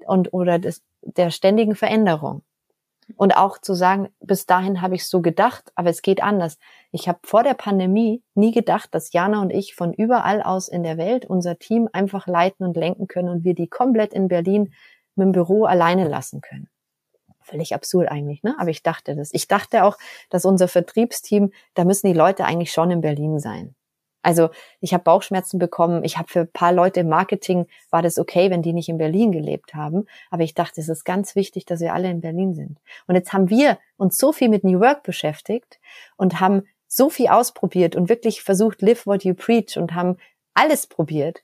[0.06, 2.42] und oder des, der ständigen Veränderung.
[3.16, 6.58] Und auch zu sagen, bis dahin habe ich so gedacht, aber es geht anders.
[6.90, 10.82] Ich habe vor der Pandemie nie gedacht, dass Jana und ich von überall aus in
[10.82, 14.72] der Welt unser Team einfach leiten und lenken können und wir die komplett in Berlin
[15.16, 16.68] mit dem Büro alleine lassen können.
[17.42, 18.56] Völlig absurd eigentlich, ne?
[18.58, 19.28] Aber ich dachte das.
[19.34, 19.98] Ich dachte auch,
[20.30, 23.74] dass unser Vertriebsteam, da müssen die Leute eigentlich schon in Berlin sein.
[24.24, 24.48] Also
[24.80, 26.02] ich habe Bauchschmerzen bekommen.
[26.02, 28.96] Ich habe für ein paar Leute im Marketing war das okay, wenn die nicht in
[28.96, 30.06] Berlin gelebt haben.
[30.30, 32.78] Aber ich dachte, es ist ganz wichtig, dass wir alle in Berlin sind.
[33.06, 35.78] Und jetzt haben wir uns so viel mit New Work beschäftigt
[36.16, 40.16] und haben so viel ausprobiert und wirklich versucht, live what you preach und haben
[40.54, 41.42] alles probiert.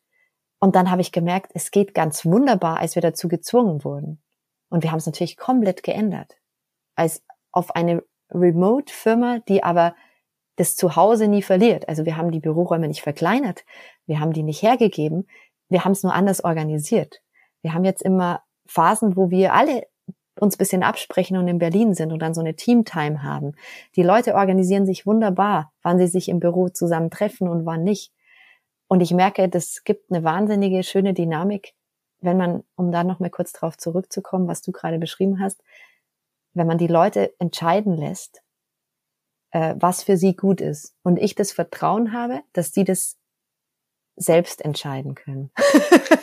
[0.58, 4.22] Und dann habe ich gemerkt, es geht ganz wunderbar, als wir dazu gezwungen wurden.
[4.70, 6.38] Und wir haben es natürlich komplett geändert.
[6.94, 9.94] Als auf eine Remote-Firma, die aber
[10.60, 11.88] das Zuhause nie verliert.
[11.88, 13.64] Also wir haben die Büroräume nicht verkleinert,
[14.06, 15.26] wir haben die nicht hergegeben,
[15.70, 17.22] wir haben es nur anders organisiert.
[17.62, 19.86] Wir haben jetzt immer Phasen, wo wir alle
[20.38, 23.52] uns bisschen absprechen und in Berlin sind und dann so eine Teamtime haben.
[23.96, 28.12] Die Leute organisieren sich wunderbar, wann sie sich im Büro zusammen treffen und wann nicht.
[28.86, 31.72] Und ich merke, das gibt eine wahnsinnige, schöne Dynamik,
[32.20, 35.62] wenn man, um da noch mal kurz drauf zurückzukommen, was du gerade beschrieben hast,
[36.52, 38.42] wenn man die Leute entscheiden lässt
[39.52, 40.94] was für sie gut ist.
[41.02, 43.16] Und ich das Vertrauen habe, dass sie das
[44.20, 45.50] selbst entscheiden können.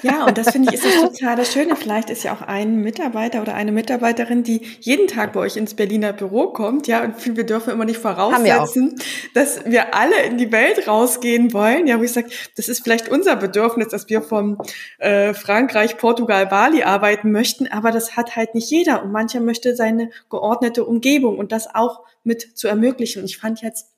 [0.04, 1.76] Ja, und das finde ich ist das total das Schöne.
[1.76, 5.74] Vielleicht ist ja auch ein Mitarbeiter oder eine Mitarbeiterin, die jeden Tag bei euch ins
[5.74, 10.38] Berliner Büro kommt, ja, und wir dürfen immer nicht voraussetzen, wir dass wir alle in
[10.38, 11.88] die Welt rausgehen wollen.
[11.88, 14.60] Ja, wo ich sage, das ist vielleicht unser Bedürfnis, dass wir vom
[15.00, 19.04] äh, Frankreich, Portugal, Bali arbeiten möchten, aber das hat halt nicht jeder.
[19.04, 23.24] Und mancher möchte seine geordnete Umgebung und das auch mit zu ermöglichen.
[23.24, 23.97] Und ich fand jetzt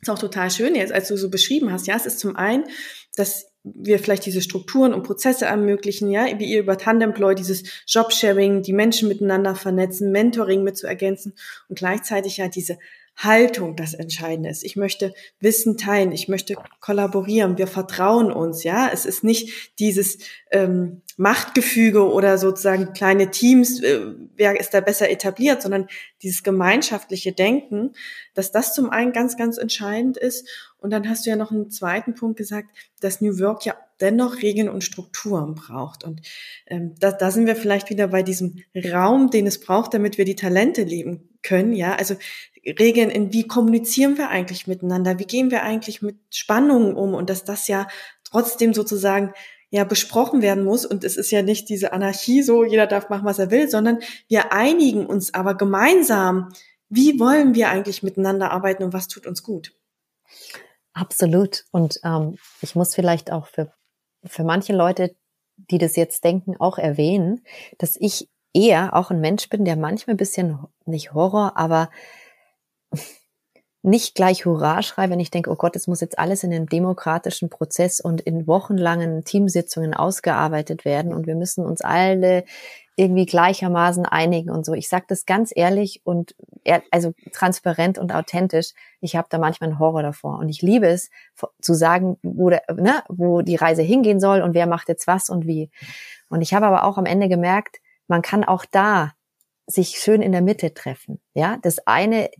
[0.00, 1.86] ist auch total schön jetzt, als du so beschrieben hast.
[1.86, 2.64] Ja, es ist zum einen,
[3.16, 8.62] dass wir vielleicht diese Strukturen und Prozesse ermöglichen, ja, wie ihr über Tandemploy dieses Jobsharing,
[8.62, 11.34] die Menschen miteinander vernetzen, Mentoring mit zu ergänzen
[11.68, 12.78] und gleichzeitig ja diese
[13.16, 14.62] Haltung das Entscheidende ist.
[14.62, 18.90] Ich möchte Wissen teilen, ich möchte kollaborieren, wir vertrauen uns, ja.
[18.92, 20.18] Es ist nicht dieses
[20.50, 24.00] ähm, Machtgefüge oder sozusagen kleine Teams, äh,
[24.36, 25.88] wer ist da besser etabliert, sondern
[26.22, 27.94] dieses gemeinschaftliche Denken,
[28.34, 30.46] dass das zum einen ganz, ganz entscheidend ist.
[30.78, 32.68] Und dann hast du ja noch einen zweiten Punkt gesagt,
[33.00, 36.04] dass New Work ja dennoch Regeln und Strukturen braucht.
[36.04, 36.20] Und
[36.66, 40.26] ähm, da, da sind wir vielleicht wieder bei diesem Raum, den es braucht, damit wir
[40.26, 41.72] die Talente leben können.
[41.72, 42.16] Ja, also
[42.64, 47.30] Regeln in wie kommunizieren wir eigentlich miteinander, wie gehen wir eigentlich mit Spannungen um und
[47.30, 47.86] dass das ja
[48.24, 49.32] trotzdem sozusagen
[49.70, 53.24] ja besprochen werden muss und es ist ja nicht diese Anarchie so, jeder darf machen,
[53.24, 56.52] was er will, sondern wir einigen uns aber gemeinsam,
[56.88, 59.72] wie wollen wir eigentlich miteinander arbeiten und was tut uns gut.
[60.92, 61.64] Absolut.
[61.72, 63.72] Und ähm, ich muss vielleicht auch für,
[64.24, 65.14] für manche Leute,
[65.56, 67.42] die das jetzt denken, auch erwähnen,
[67.78, 71.90] dass ich eher auch ein Mensch bin, der manchmal ein bisschen, nicht Horror, aber
[73.82, 76.68] nicht gleich Hurra schreie, wenn ich denke, oh Gott, es muss jetzt alles in einem
[76.68, 82.44] demokratischen Prozess und in wochenlangen Teamsitzungen ausgearbeitet werden und wir müssen uns alle
[82.96, 84.72] irgendwie gleichermaßen einigen und so.
[84.72, 86.34] Ich sage das ganz ehrlich und
[86.90, 88.72] also transparent und authentisch.
[89.00, 91.10] Ich habe da manchmal einen Horror davor und ich liebe es
[91.60, 95.28] zu sagen, wo, der, ne, wo die Reise hingehen soll und wer macht jetzt was
[95.28, 95.70] und wie.
[96.30, 97.76] Und ich habe aber auch am Ende gemerkt,
[98.08, 99.12] man kann auch da
[99.66, 101.20] sich schön in der Mitte treffen.
[101.34, 102.30] Ja, das eine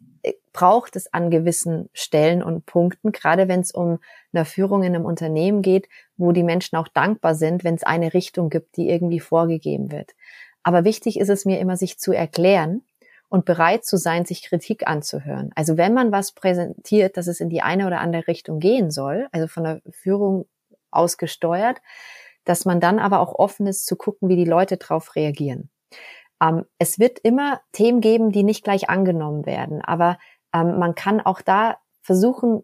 [0.52, 3.98] braucht es an gewissen Stellen und Punkten, gerade wenn es um
[4.33, 8.14] eine Führung in einem Unternehmen geht, wo die Menschen auch dankbar sind, wenn es eine
[8.14, 10.14] Richtung gibt, die irgendwie vorgegeben wird.
[10.62, 12.83] Aber wichtig ist es mir immer, sich zu erklären
[13.29, 15.50] und bereit zu sein, sich Kritik anzuhören.
[15.55, 19.29] Also wenn man was präsentiert, dass es in die eine oder andere Richtung gehen soll,
[19.33, 20.46] also von der Führung
[20.90, 21.83] aus gesteuert,
[22.46, 25.68] dass man dann aber auch offen ist zu gucken, wie die Leute darauf reagieren.
[26.42, 30.18] Ähm, es wird immer Themen geben, die nicht gleich angenommen werden, aber
[30.54, 32.62] ähm, man kann auch da versuchen,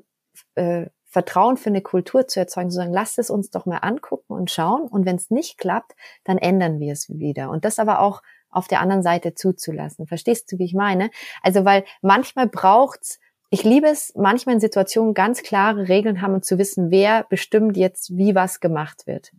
[0.55, 4.33] äh, Vertrauen für eine Kultur zu erzeugen, zu sagen, lasst es uns doch mal angucken
[4.33, 4.89] und schauen.
[4.89, 5.93] Und wenn es nicht klappt,
[6.25, 7.51] dann ändern wir es wieder.
[7.51, 10.07] Und das aber auch auf der anderen Seite zuzulassen.
[10.07, 11.11] Verstehst du, wie ich meine?
[11.43, 13.21] Also, weil manchmal braucht's,
[13.53, 17.77] ich liebe es, manchmal in Situationen ganz klare Regeln haben und zu wissen, wer bestimmt
[17.77, 19.31] jetzt, wie was gemacht wird.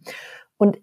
[0.56, 0.78] Und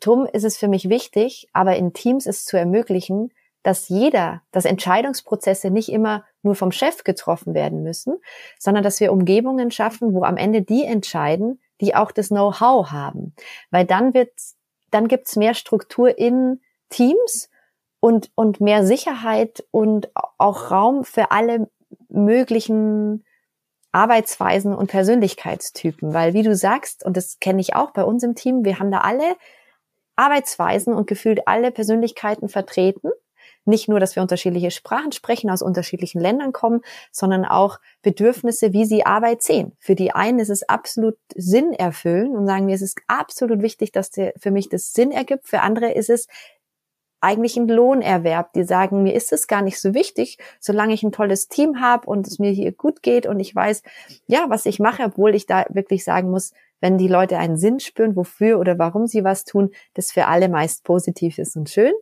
[0.00, 4.64] drum ist es für mich wichtig, aber in Teams es zu ermöglichen, dass jeder, dass
[4.64, 8.16] Entscheidungsprozesse nicht immer nur vom Chef getroffen werden müssen,
[8.58, 13.36] sondern dass wir Umgebungen schaffen, wo am Ende die entscheiden, die auch das Know-how haben.
[13.70, 14.32] Weil dann wird,
[14.90, 17.48] dann gibt's mehr Struktur in Teams
[18.00, 21.68] und, und mehr Sicherheit und auch Raum für alle
[22.12, 23.24] möglichen
[23.92, 26.14] Arbeitsweisen und Persönlichkeitstypen.
[26.14, 28.90] Weil wie du sagst, und das kenne ich auch bei uns im Team, wir haben
[28.90, 29.36] da alle
[30.16, 33.10] Arbeitsweisen und gefühlt alle Persönlichkeiten vertreten
[33.64, 38.84] nicht nur, dass wir unterschiedliche Sprachen sprechen, aus unterschiedlichen Ländern kommen, sondern auch Bedürfnisse, wie
[38.84, 39.76] sie Arbeit sehen.
[39.78, 43.92] Für die einen ist es absolut Sinn erfüllen und sagen wir, es ist absolut wichtig,
[43.92, 45.46] dass für mich das Sinn ergibt.
[45.46, 46.26] Für andere ist es
[47.22, 48.52] eigentlich ein Lohnerwerb.
[48.52, 52.06] Die sagen, mir ist es gar nicht so wichtig, solange ich ein tolles Team habe
[52.06, 53.82] und es mir hier gut geht und ich weiß,
[54.26, 57.80] ja, was ich mache, obwohl ich da wirklich sagen muss, wenn die Leute einen Sinn
[57.80, 61.92] spüren, wofür oder warum sie was tun, das für alle meist positiv ist und schön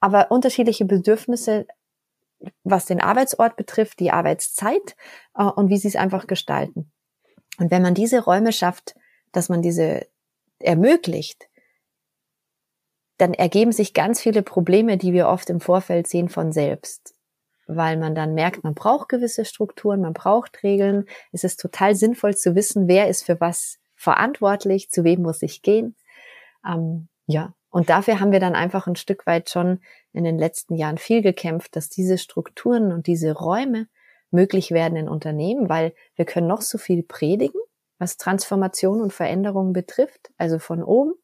[0.00, 1.66] aber unterschiedliche Bedürfnisse,
[2.62, 4.96] was den Arbeitsort betrifft, die Arbeitszeit
[5.36, 6.92] äh, und wie sie es einfach gestalten.
[7.58, 8.94] Und wenn man diese Räume schafft,
[9.32, 10.06] dass man diese
[10.60, 11.47] ermöglicht,
[13.18, 17.14] dann ergeben sich ganz viele Probleme, die wir oft im Vorfeld sehen von selbst.
[17.66, 21.04] Weil man dann merkt, man braucht gewisse Strukturen, man braucht Regeln.
[21.32, 25.60] Es ist total sinnvoll zu wissen, wer ist für was verantwortlich, zu wem muss ich
[25.62, 25.96] gehen.
[26.66, 29.80] Ähm, ja, und dafür haben wir dann einfach ein Stück weit schon
[30.12, 33.88] in den letzten Jahren viel gekämpft, dass diese Strukturen und diese Räume
[34.30, 37.60] möglich werden in Unternehmen, weil wir können noch so viel predigen,
[37.98, 41.14] was Transformation und Veränderung betrifft, also von oben.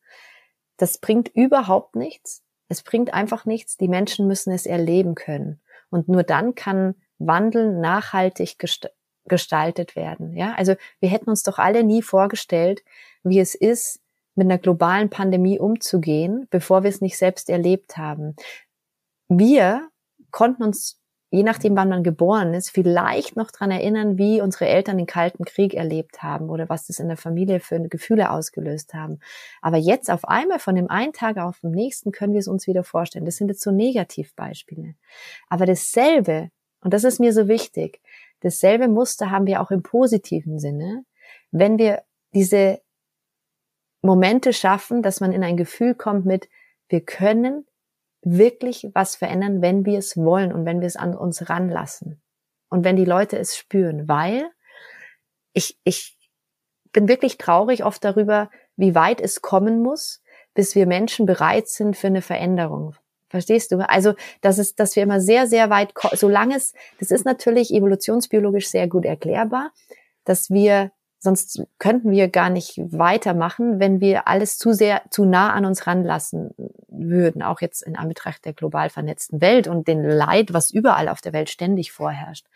[0.76, 2.42] Das bringt überhaupt nichts.
[2.68, 3.76] Es bringt einfach nichts.
[3.76, 5.60] Die Menschen müssen es erleben können.
[5.90, 8.58] Und nur dann kann Wandel nachhaltig
[9.26, 10.36] gestaltet werden.
[10.36, 12.82] Ja, also wir hätten uns doch alle nie vorgestellt,
[13.22, 14.00] wie es ist,
[14.34, 18.34] mit einer globalen Pandemie umzugehen, bevor wir es nicht selbst erlebt haben.
[19.28, 19.88] Wir
[20.30, 21.00] konnten uns,
[21.34, 25.44] je nachdem, wann man geboren ist, vielleicht noch dran erinnern, wie unsere Eltern den Kalten
[25.44, 29.18] Krieg erlebt haben oder was das in der Familie für Gefühle ausgelöst haben.
[29.60, 32.66] Aber jetzt auf einmal von dem einen Tag auf den nächsten können wir es uns
[32.68, 33.24] wieder vorstellen.
[33.24, 34.94] Das sind jetzt so Negativbeispiele.
[35.48, 36.50] Aber dasselbe,
[36.82, 38.00] und das ist mir so wichtig,
[38.40, 41.04] dasselbe Muster haben wir auch im positiven Sinne,
[41.50, 42.80] wenn wir diese
[44.02, 46.48] Momente schaffen, dass man in ein Gefühl kommt mit,
[46.88, 47.66] wir können
[48.24, 52.20] wirklich was verändern, wenn wir es wollen und wenn wir es an uns ranlassen.
[52.70, 54.50] Und wenn die Leute es spüren, weil
[55.52, 56.18] ich, ich
[56.92, 60.22] bin wirklich traurig oft darüber, wie weit es kommen muss,
[60.54, 62.94] bis wir Menschen bereit sind für eine Veränderung.
[63.28, 63.88] Verstehst du?
[63.88, 68.68] Also, das ist, dass wir immer sehr, sehr weit, solange es, das ist natürlich evolutionsbiologisch
[68.68, 69.72] sehr gut erklärbar,
[70.24, 70.92] dass wir
[71.24, 75.86] Sonst könnten wir gar nicht weitermachen, wenn wir alles zu sehr, zu nah an uns
[75.86, 76.50] ranlassen
[76.86, 81.22] würden, auch jetzt in Anbetracht der global vernetzten Welt und den Leid, was überall auf
[81.22, 82.46] der Welt ständig vorherrscht.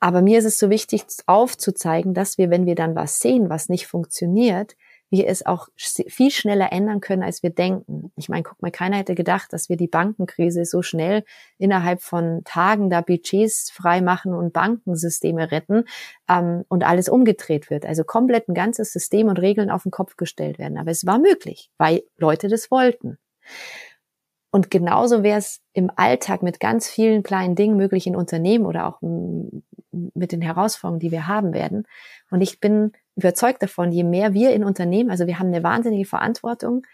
[0.00, 3.68] Aber mir ist es so wichtig aufzuzeigen, dass wir, wenn wir dann was sehen, was
[3.68, 4.74] nicht funktioniert,
[5.12, 8.10] wir es auch viel schneller ändern können, als wir denken.
[8.16, 11.22] Ich meine, guck mal, keiner hätte gedacht, dass wir die Bankenkrise so schnell
[11.58, 15.84] innerhalb von Tagen da Budgets frei machen und Bankensysteme retten
[16.30, 17.84] ähm, und alles umgedreht wird.
[17.84, 20.78] Also komplett ein ganzes System und Regeln auf den Kopf gestellt werden.
[20.78, 23.18] Aber es war möglich, weil Leute das wollten.
[24.50, 28.86] Und genauso wäre es im Alltag mit ganz vielen kleinen Dingen möglich in Unternehmen oder
[28.86, 28.98] auch
[29.90, 31.86] mit den Herausforderungen, die wir haben werden.
[32.30, 36.06] Und ich bin überzeugt davon, je mehr wir in Unternehmen, also wir haben eine wahnsinnige
[36.06, 36.86] Verantwortung,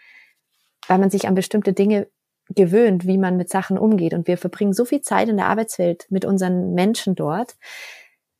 [0.87, 2.07] weil man sich an bestimmte Dinge
[2.55, 4.13] gewöhnt, wie man mit Sachen umgeht.
[4.13, 7.55] Und wir verbringen so viel Zeit in der Arbeitswelt mit unseren Menschen dort,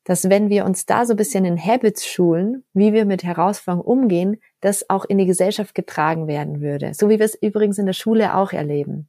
[0.04, 3.86] dass wenn wir uns da so ein bisschen in Habits schulen, wie wir mit Herausforderungen
[3.86, 6.94] umgehen, das auch in die Gesellschaft getragen werden würde.
[6.96, 9.08] So wie wir es übrigens in der Schule auch erleben.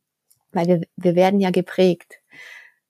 [0.52, 2.20] Weil wir, wir werden ja geprägt.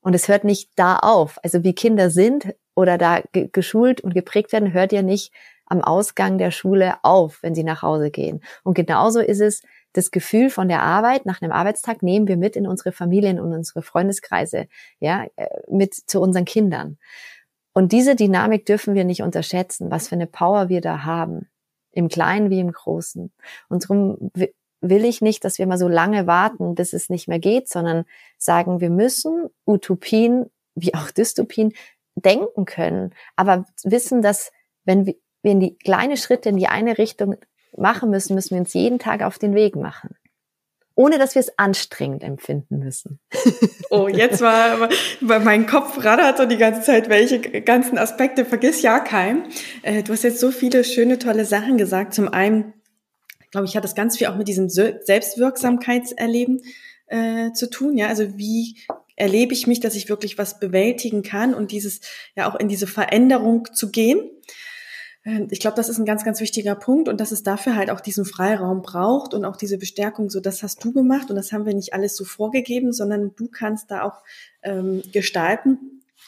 [0.01, 1.39] Und es hört nicht da auf.
[1.45, 5.33] Also wie Kinder sind oder da geschult und geprägt werden, hört ja nicht
[5.71, 8.43] am Ausgang der Schule auf, wenn sie nach Hause gehen.
[8.65, 9.63] Und genauso ist es,
[9.93, 13.53] das Gefühl von der Arbeit nach einem Arbeitstag nehmen wir mit in unsere Familien und
[13.53, 14.67] unsere Freundeskreise,
[14.99, 16.99] ja, äh, mit zu unseren Kindern.
[17.73, 21.49] Und diese Dynamik dürfen wir nicht unterschätzen, was für eine Power wir da haben,
[21.93, 23.33] im Kleinen wie im Großen.
[23.69, 24.31] Und darum
[24.81, 28.05] will ich nicht, dass wir mal so lange warten, bis es nicht mehr geht, sondern
[28.39, 31.73] sagen, wir müssen Utopien wie auch Dystopien
[32.15, 34.53] denken können, aber wissen, dass
[34.85, 37.37] wenn wir in die kleine Schritte in die eine Richtung
[37.77, 40.17] machen müssen, müssen wir uns jeden Tag auf den Weg machen.
[40.95, 43.21] Ohne dass wir es anstrengend empfinden müssen.
[43.93, 44.89] Oh, jetzt war,
[45.21, 49.49] mein Kopf raddert so die ganze Zeit, welche ganzen Aspekte, vergiss ja kein.
[49.83, 52.15] Äh, du hast jetzt so viele schöne, tolle Sachen gesagt.
[52.15, 52.73] Zum einen,
[53.51, 56.63] glaube ich, hat das ganz viel auch mit diesem Selbstwirksamkeitserleben
[57.09, 57.99] äh, zu tun.
[57.99, 58.77] Ja, also wie
[59.17, 62.01] erlebe ich mich, dass ich wirklich was bewältigen kann und dieses
[62.37, 64.31] ja auch in diese Veränderung zu gehen.
[65.25, 67.91] Ähm, ich glaube, das ist ein ganz, ganz wichtiger Punkt und dass es dafür halt
[67.91, 71.53] auch diesen Freiraum braucht und auch diese Bestärkung, so das hast du gemacht und das
[71.53, 74.23] haben wir nicht alles so vorgegeben, sondern du kannst da auch
[74.63, 75.79] ähm, gestalten.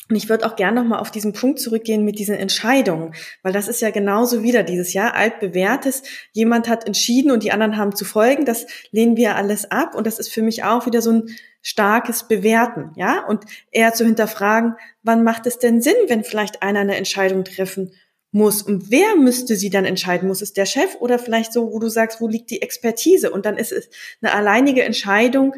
[0.08, 3.68] Und ich würde auch gerne nochmal auf diesen Punkt zurückgehen mit diesen Entscheidungen, weil das
[3.68, 6.02] ist ja genauso wieder dieses Jahr altbewährtes.
[6.32, 8.44] Jemand hat entschieden und die anderen haben zu folgen.
[8.44, 11.30] Das lehnen wir alles ab und das ist für mich auch wieder so ein
[11.62, 14.74] starkes Bewerten, ja, und eher zu hinterfragen,
[15.04, 17.92] wann macht es denn Sinn, wenn vielleicht einer eine Entscheidung treffen
[18.32, 18.62] muss.
[18.62, 20.26] Und wer müsste sie dann entscheiden?
[20.26, 23.30] Muss es der Chef oder vielleicht so, wo du sagst, wo liegt die Expertise?
[23.30, 23.88] Und dann ist es
[24.20, 25.54] eine alleinige Entscheidung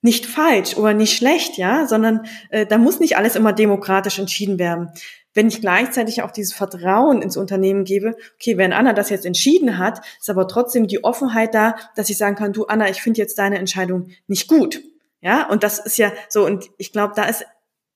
[0.00, 4.58] nicht falsch oder nicht schlecht, ja, sondern äh, da muss nicht alles immer demokratisch entschieden
[4.58, 4.90] werden.
[5.34, 9.78] Wenn ich gleichzeitig auch dieses Vertrauen ins Unternehmen gebe, okay, wenn Anna das jetzt entschieden
[9.78, 13.18] hat, ist aber trotzdem die Offenheit da, dass ich sagen kann, du Anna, ich finde
[13.18, 14.82] jetzt deine Entscheidung nicht gut.
[15.20, 17.44] Ja, und das ist ja so, und ich glaube, da ist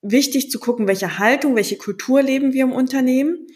[0.00, 3.48] wichtig zu gucken, welche Haltung, welche Kultur leben wir im Unternehmen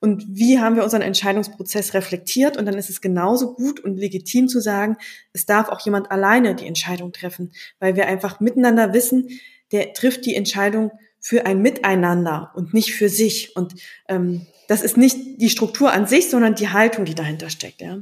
[0.00, 2.56] und wie haben wir unseren Entscheidungsprozess reflektiert.
[2.56, 4.96] Und dann ist es genauso gut und legitim zu sagen,
[5.32, 9.28] es darf auch jemand alleine die Entscheidung treffen, weil wir einfach miteinander wissen,
[9.72, 13.56] der trifft die Entscheidung für ein Miteinander und nicht für sich.
[13.56, 13.74] Und
[14.08, 17.80] ähm, das ist nicht die Struktur an sich, sondern die Haltung, die dahinter steckt.
[17.80, 17.98] Ja.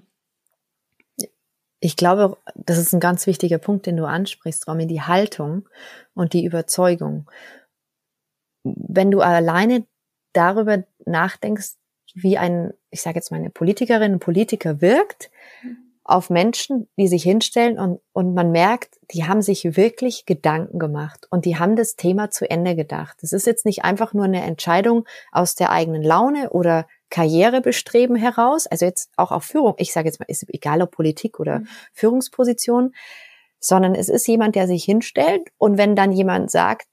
[1.81, 5.67] Ich glaube, das ist ein ganz wichtiger Punkt, den du ansprichst, Romy, die Haltung
[6.15, 7.31] und die Überzeugung.
[8.65, 9.87] Wenn du alleine
[10.35, 11.77] darüber nachdenkst,
[12.17, 15.31] wie ein, ich sage jetzt mal, eine Politikerin, ein Politiker wirkt
[16.03, 21.27] auf Menschen, die sich hinstellen und, und man merkt, die haben sich wirklich Gedanken gemacht
[21.31, 23.19] und die haben das Thema zu Ende gedacht.
[23.23, 28.67] Es ist jetzt nicht einfach nur eine Entscheidung aus der eigenen Laune oder Karrierebestreben heraus,
[28.67, 31.69] also jetzt auch auf Führung, ich sage jetzt mal, ist egal ob Politik oder mhm.
[31.93, 32.95] Führungsposition,
[33.61, 36.87] sondern es ist jemand, der sich hinstellt und wenn dann jemand sagt,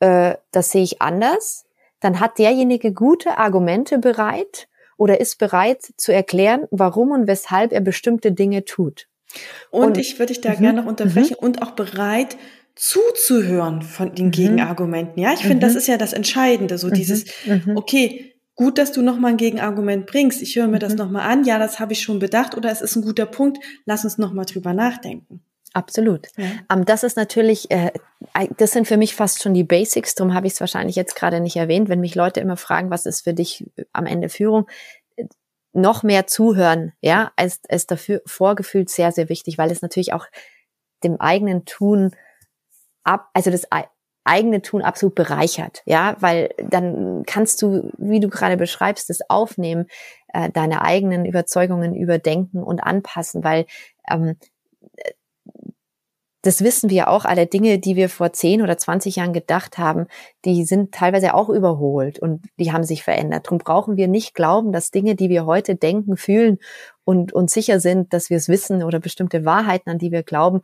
[0.00, 1.64] äh, das sehe ich anders,
[2.02, 7.80] dann hat derjenige gute Argumente bereit oder ist bereit zu erklären, warum und weshalb er
[7.80, 9.08] bestimmte Dinge tut.
[9.70, 11.44] Und, und ich würde dich da -hmm, gerne noch unterbrechen -hmm.
[11.44, 12.36] und auch bereit
[12.74, 14.30] zuzuhören von den mhm.
[14.32, 15.22] Gegenargumenten.
[15.22, 15.78] Ja, ich finde, das mhm.
[15.78, 16.94] ist ja das Entscheidende, so mhm.
[16.94, 17.24] dieses,
[17.74, 20.42] okay, gut, dass du nochmal ein Gegenargument bringst.
[20.42, 21.44] Ich höre mir das nochmal an.
[21.44, 23.58] Ja, das habe ich schon bedacht oder es ist ein guter Punkt.
[23.84, 25.42] Lass uns nochmal drüber nachdenken.
[25.74, 26.28] Absolut.
[26.36, 26.44] Ja.
[26.44, 27.92] Um, ähm, das ist natürlich, äh,
[28.58, 31.40] das sind für mich fast schon die Basics, darum habe ich es wahrscheinlich jetzt gerade
[31.40, 31.88] nicht erwähnt.
[31.88, 34.66] Wenn mich Leute immer fragen, was ist für dich am Ende Führung,
[35.72, 40.26] noch mehr zuhören, ja, als, als dafür vorgefühlt sehr, sehr wichtig, weil es natürlich auch
[41.02, 42.14] dem eigenen Tun
[43.04, 43.66] ab, also das
[44.24, 49.86] eigene Tun absolut bereichert, ja, weil dann kannst du, wie du gerade beschreibst, das aufnehmen,
[50.28, 53.66] äh, deine eigenen Überzeugungen überdenken und anpassen, weil
[54.08, 54.36] ähm,
[56.42, 60.06] das wissen wir auch, alle Dinge, die wir vor 10 oder 20 Jahren gedacht haben,
[60.44, 63.46] die sind teilweise auch überholt und die haben sich verändert.
[63.46, 66.58] Darum brauchen wir nicht glauben, dass Dinge, die wir heute denken, fühlen
[67.04, 70.62] und uns sicher sind, dass wir es wissen oder bestimmte Wahrheiten, an die wir glauben,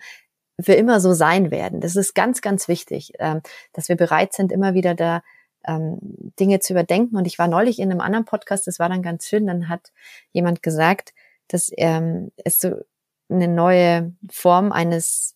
[0.60, 1.80] für immer so sein werden.
[1.80, 5.22] Das ist ganz, ganz wichtig, ähm, dass wir bereit sind, immer wieder da
[5.64, 5.98] ähm,
[6.40, 7.16] Dinge zu überdenken.
[7.16, 9.92] Und ich war neulich in einem anderen Podcast, das war dann ganz schön, dann hat
[10.32, 11.14] jemand gesagt,
[11.46, 12.74] dass ähm, es so
[13.28, 15.34] eine neue Form eines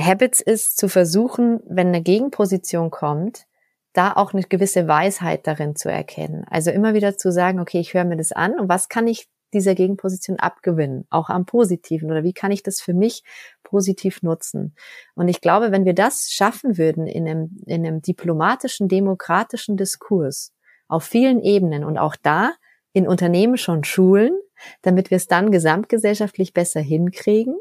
[0.00, 3.46] Habits ist zu versuchen, wenn eine Gegenposition kommt,
[3.92, 6.44] da auch eine gewisse Weisheit darin zu erkennen.
[6.48, 9.28] Also immer wieder zu sagen, okay, ich höre mir das an und was kann ich
[9.52, 13.22] dieser Gegenposition abgewinnen, auch am Positiven oder wie kann ich das für mich
[13.62, 14.74] positiv nutzen?
[15.14, 20.54] Und ich glaube, wenn wir das schaffen würden in einem, in einem diplomatischen, demokratischen Diskurs
[20.88, 22.52] auf vielen Ebenen und auch da
[22.94, 24.32] in Unternehmen schon schulen,
[24.80, 27.56] damit wir es dann gesamtgesellschaftlich besser hinkriegen,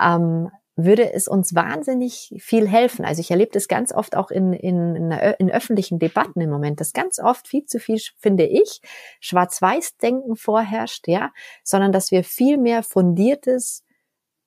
[0.00, 3.04] ähm, würde es uns wahnsinnig viel helfen.
[3.04, 6.92] Also ich erlebe das ganz oft auch in, in, in, öffentlichen Debatten im Moment, dass
[6.92, 8.80] ganz oft viel zu viel, finde ich,
[9.20, 11.30] Schwarz-Weiß-Denken vorherrscht, ja,
[11.62, 13.84] sondern dass wir viel mehr fundiertes,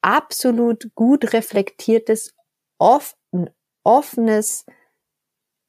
[0.01, 2.33] absolut gut reflektiertes,
[2.79, 3.49] offen,
[3.83, 4.65] offenes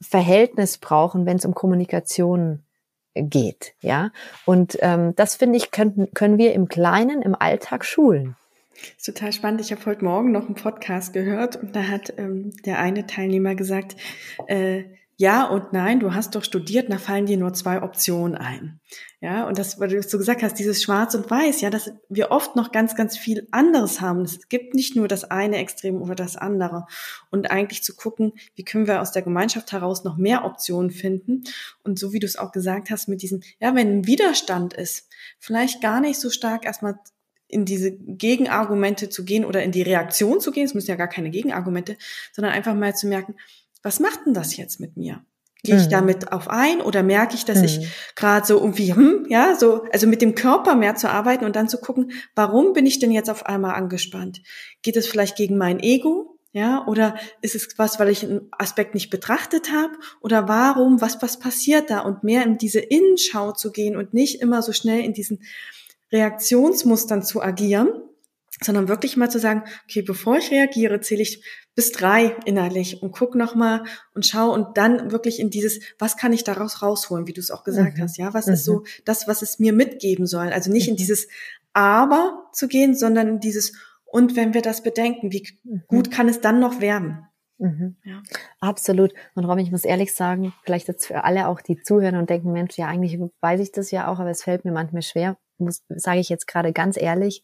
[0.01, 2.65] Verhältnis brauchen, wenn es um Kommunikation
[3.15, 4.11] geht, ja.
[4.45, 8.37] Und ähm, das finde ich können, können wir im Kleinen, im Alltag schulen.
[8.77, 9.61] Das ist total spannend.
[9.61, 13.55] Ich habe heute Morgen noch einen Podcast gehört und da hat ähm, der eine Teilnehmer
[13.55, 13.97] gesagt,
[14.47, 14.85] äh,
[15.19, 18.81] ja und nein, du hast doch studiert, da fallen dir nur zwei Optionen ein.
[19.23, 22.31] Ja, und das, weil du so gesagt hast, dieses Schwarz und Weiß, ja, dass wir
[22.31, 24.21] oft noch ganz, ganz viel anderes haben.
[24.21, 26.87] Es gibt nicht nur das eine Extrem oder das andere.
[27.31, 31.45] Und eigentlich zu gucken, wie können wir aus der Gemeinschaft heraus noch mehr Optionen finden.
[31.83, 35.09] Und so wie du es auch gesagt hast, mit diesem, ja, wenn ein Widerstand ist,
[35.39, 36.99] vielleicht gar nicht so stark erstmal
[37.49, 41.09] in diese Gegenargumente zu gehen oder in die Reaktion zu gehen, es müssen ja gar
[41.09, 41.97] keine Gegenargumente,
[42.33, 43.37] sondern einfach mal zu merken,
[43.83, 45.25] was macht denn das jetzt mit mir?
[45.63, 45.91] Gehe ich mhm.
[45.91, 47.65] damit auf ein oder merke ich, dass mhm.
[47.65, 51.57] ich gerade so irgendwie, hm, ja, so, also mit dem Körper mehr zu arbeiten und
[51.57, 54.43] dann zu gucken, warum bin ich denn jetzt auf einmal angespannt?
[54.83, 56.39] Geht es vielleicht gegen mein Ego?
[56.53, 59.93] Ja, oder ist es was, weil ich einen Aspekt nicht betrachtet habe?
[60.23, 62.01] Oder warum, was, was passiert da?
[62.01, 65.43] Und mehr in diese Innenschau zu gehen und nicht immer so schnell in diesen
[66.13, 67.89] Reaktionsmustern zu agieren,
[68.63, 71.45] sondern wirklich mal zu sagen, okay, bevor ich reagiere, zähle ich
[71.75, 73.85] bis drei innerlich und guck nochmal
[74.15, 77.51] und schau und dann wirklich in dieses, was kann ich daraus rausholen, wie du es
[77.51, 78.03] auch gesagt mhm.
[78.03, 78.55] hast, ja, was mhm.
[78.55, 80.49] ist so das, was es mir mitgeben soll.
[80.49, 80.93] Also nicht mhm.
[80.93, 81.29] in dieses
[81.75, 85.83] Aber zu gehen, sondern in dieses, und wenn wir das bedenken, wie mhm.
[85.87, 87.27] gut kann es dann noch werden?
[87.59, 87.97] Mhm.
[88.05, 88.23] Ja.
[88.61, 89.13] Absolut.
[89.35, 92.53] Und Robin, ich muss ehrlich sagen, vielleicht jetzt für alle auch, die zuhören und denken,
[92.53, 95.83] Mensch, ja, eigentlich weiß ich das ja auch, aber es fällt mir manchmal schwer, muss,
[95.89, 97.43] sage ich jetzt gerade ganz ehrlich,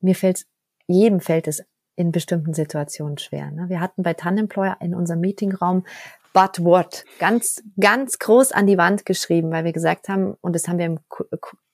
[0.00, 0.46] mir fällt,
[0.86, 1.64] jedem fällt es
[1.96, 3.50] in bestimmten Situationen schwer.
[3.50, 3.68] Ne?
[3.68, 5.84] Wir hatten bei Tannemployer in unserem Meetingraum
[6.32, 7.06] But what?
[7.18, 10.84] Ganz, ganz groß an die Wand geschrieben, weil wir gesagt haben, und das haben wir
[10.84, 11.00] im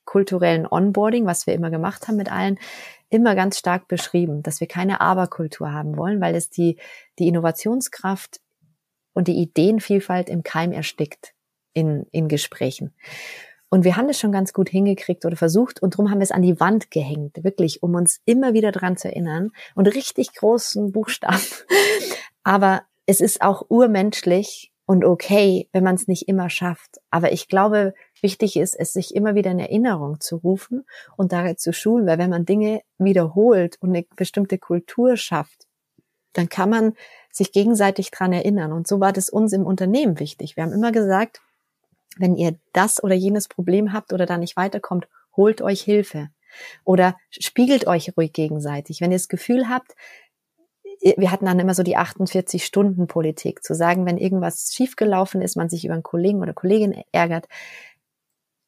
[0.04, 2.60] kulturellen Onboarding, was wir immer gemacht haben mit allen,
[3.10, 6.78] immer ganz stark beschrieben, dass wir keine Aberkultur haben wollen, weil es die,
[7.18, 8.40] die Innovationskraft
[9.14, 11.34] und die Ideenvielfalt im Keim erstickt
[11.72, 12.94] in, in Gesprächen.
[13.72, 16.30] Und wir haben das schon ganz gut hingekriegt oder versucht und darum haben wir es
[16.30, 20.92] an die Wand gehängt, wirklich, um uns immer wieder dran zu erinnern und richtig großen
[20.92, 21.40] Buchstaben.
[22.42, 26.98] Aber es ist auch urmenschlich und okay, wenn man es nicht immer schafft.
[27.10, 30.84] Aber ich glaube, wichtig ist, es sich immer wieder in Erinnerung zu rufen
[31.16, 35.66] und darin zu schulen, weil wenn man Dinge wiederholt und eine bestimmte Kultur schafft,
[36.34, 36.92] dann kann man
[37.30, 38.70] sich gegenseitig dran erinnern.
[38.70, 40.56] Und so war das uns im Unternehmen wichtig.
[40.56, 41.40] Wir haben immer gesagt,
[42.18, 46.28] wenn ihr das oder jenes Problem habt oder da nicht weiterkommt, holt euch Hilfe
[46.84, 49.00] oder spiegelt euch ruhig gegenseitig.
[49.00, 49.94] Wenn ihr das Gefühl habt,
[51.00, 55.84] wir hatten dann immer so die 48-Stunden-Politik, zu sagen, wenn irgendwas schiefgelaufen ist, man sich
[55.84, 57.48] über einen Kollegen oder Kollegin ärgert,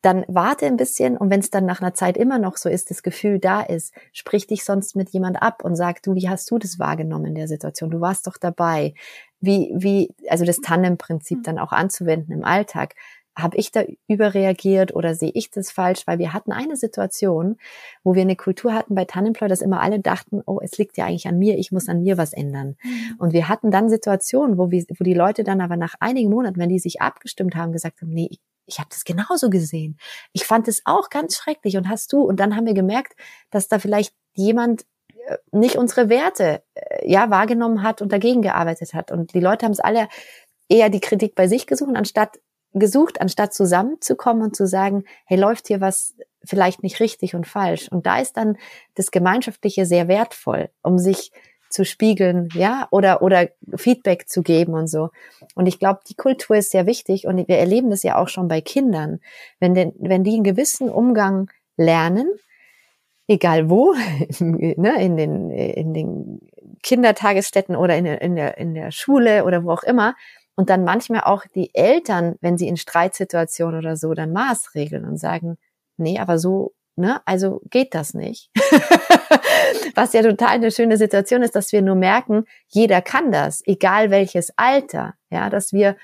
[0.02, 2.90] dann warte ein bisschen und wenn es dann nach einer Zeit immer noch so ist,
[2.90, 6.50] das Gefühl da ist, sprich dich sonst mit jemand ab und sag du, wie hast
[6.50, 7.90] du das wahrgenommen in der Situation?
[7.90, 8.92] Du warst doch dabei.
[9.40, 12.94] Wie, wie, also das Tandem-Prinzip dann auch anzuwenden im Alltag
[13.36, 16.06] habe ich da überreagiert oder sehe ich das falsch?
[16.06, 17.56] Weil wir hatten eine Situation,
[18.04, 21.06] wo wir eine Kultur hatten bei Tannenploy, dass immer alle dachten, oh, es liegt ja
[21.06, 22.76] eigentlich an mir, ich muss an mir was ändern.
[22.82, 23.16] Mhm.
[23.18, 26.58] Und wir hatten dann Situationen, wo, wir, wo die Leute dann aber nach einigen Monaten,
[26.58, 28.30] wenn die sich abgestimmt haben, gesagt haben, nee,
[28.66, 29.98] ich, habe das genauso gesehen.
[30.32, 32.22] Ich fand es auch ganz schrecklich und hast du.
[32.22, 33.14] Und dann haben wir gemerkt,
[33.50, 34.86] dass da vielleicht jemand
[35.26, 39.10] äh, nicht unsere Werte äh, ja wahrgenommen hat und dagegen gearbeitet hat.
[39.10, 40.08] Und die Leute haben es alle
[40.68, 42.38] eher die Kritik bei sich gesucht, anstatt
[42.74, 46.14] gesucht, anstatt zusammenzukommen und zu sagen, hey, läuft hier was
[46.44, 47.88] vielleicht nicht richtig und falsch.
[47.88, 48.58] Und da ist dann
[48.94, 51.32] das Gemeinschaftliche sehr wertvoll, um sich
[51.70, 55.10] zu spiegeln, ja, oder, oder Feedback zu geben und so.
[55.54, 58.46] Und ich glaube, die Kultur ist sehr wichtig und wir erleben das ja auch schon
[58.46, 59.20] bei Kindern.
[59.58, 62.28] Wenn, denn, wenn die einen gewissen Umgang lernen,
[63.26, 63.94] egal wo,
[64.38, 66.40] ne, in den, in den
[66.82, 70.14] Kindertagesstätten oder in, in, der, in der Schule oder wo auch immer,
[70.56, 75.18] und dann manchmal auch die Eltern, wenn sie in Streitsituationen oder so dann maßregeln und
[75.18, 75.58] sagen,
[75.96, 77.20] nee, aber so, Ne?
[77.24, 78.50] Also geht das nicht.
[79.96, 84.10] Was ja total eine schöne Situation ist, dass wir nur merken, jeder kann das, egal
[84.10, 85.14] welches Alter.
[85.30, 85.96] Ja, dass wir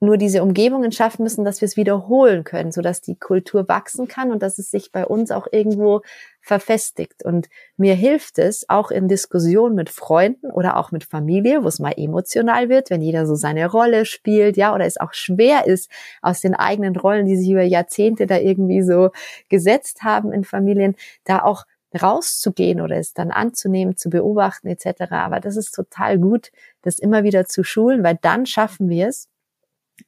[0.00, 4.08] nur diese Umgebungen schaffen müssen, dass wir es wiederholen können, so dass die Kultur wachsen
[4.08, 6.00] kann und dass es sich bei uns auch irgendwo
[6.40, 7.22] verfestigt.
[7.22, 11.80] Und mir hilft es auch in Diskussionen mit Freunden oder auch mit Familie, wo es
[11.80, 15.90] mal emotional wird, wenn jeder so seine Rolle spielt, ja, oder es auch schwer ist,
[16.22, 19.10] aus den eigenen Rollen, die sich über Jahrzehnte da irgendwie so
[19.50, 21.66] gesetzt haben in Familien, da auch
[22.00, 25.10] rauszugehen oder es dann anzunehmen, zu beobachten etc.
[25.10, 29.28] Aber das ist total gut, das immer wieder zu schulen, weil dann schaffen wir es,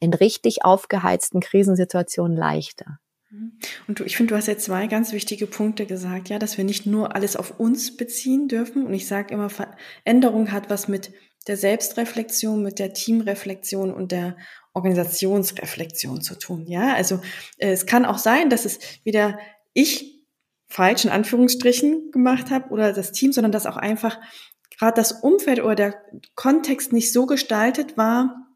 [0.01, 2.99] in richtig aufgeheizten Krisensituationen leichter.
[3.31, 3.59] Mhm.
[3.89, 6.65] Und du, ich finde, du hast jetzt zwei ganz wichtige Punkte gesagt, ja, dass wir
[6.65, 8.87] nicht nur alles auf uns beziehen dürfen.
[8.87, 11.13] Und ich sage immer, Veränderung hat was mit
[11.47, 14.37] der Selbstreflexion, mit der Teamreflexion und der
[14.75, 16.67] Organisationsreflexion zu tun.
[16.67, 17.21] Ja, also
[17.59, 19.39] äh, es kann auch sein, dass es wieder
[19.73, 20.25] ich
[20.69, 24.19] falsch in Anführungsstrichen gemacht habe oder das Team, sondern dass auch einfach
[24.79, 26.03] gerade das Umfeld oder der
[26.35, 28.52] Kontext nicht so gestaltet war,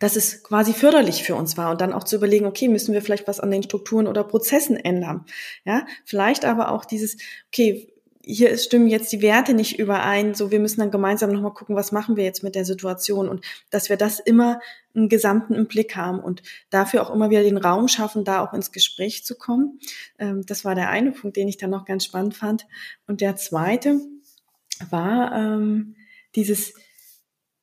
[0.00, 3.02] dass es quasi förderlich für uns war und dann auch zu überlegen, okay, müssen wir
[3.02, 5.24] vielleicht was an den Strukturen oder Prozessen ändern?
[5.64, 7.16] Ja, vielleicht aber auch dieses,
[7.48, 7.94] okay,
[8.26, 11.92] hier stimmen jetzt die Werte nicht überein, so wir müssen dann gemeinsam nochmal gucken, was
[11.92, 14.60] machen wir jetzt mit der Situation und dass wir das immer
[14.94, 18.54] im Gesamten im Blick haben und dafür auch immer wieder den Raum schaffen, da auch
[18.54, 19.78] ins Gespräch zu kommen.
[20.18, 22.66] Ähm, das war der eine Punkt, den ich dann noch ganz spannend fand.
[23.06, 24.00] Und der zweite
[24.90, 25.96] war ähm,
[26.34, 26.74] dieses,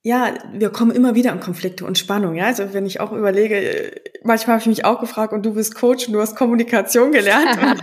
[0.04, 2.36] ja, wir kommen immer wieder in Konflikte und Spannung.
[2.36, 5.76] Ja, also wenn ich auch überlege, manchmal habe ich mich auch gefragt, und du bist
[5.76, 7.58] Coach und du hast Kommunikation gelernt.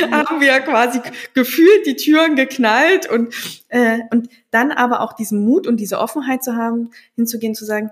[0.10, 1.00] haben wir quasi
[1.34, 3.34] gefühlt die Türen geknallt und
[3.68, 7.90] äh, und dann aber auch diesen Mut und diese Offenheit zu haben, hinzugehen, zu sagen,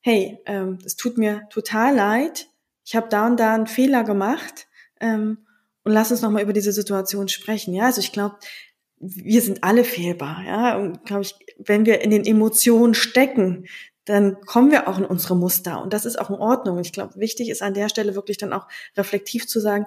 [0.00, 2.48] hey, ähm, es tut mir total leid,
[2.84, 4.66] ich habe da und da einen Fehler gemacht
[5.00, 5.38] ähm,
[5.84, 7.74] und lass uns noch mal über diese Situation sprechen.
[7.74, 8.36] Ja, also ich glaube,
[8.98, 10.76] wir sind alle fehlbar, ja.
[10.76, 11.34] Und glaube ich,
[11.64, 13.66] wenn wir in den Emotionen stecken,
[14.04, 15.82] dann kommen wir auch in unsere Muster.
[15.82, 16.78] Und das ist auch in Ordnung.
[16.80, 19.86] Ich glaube, wichtig ist an der Stelle wirklich dann auch reflektiv zu sagen,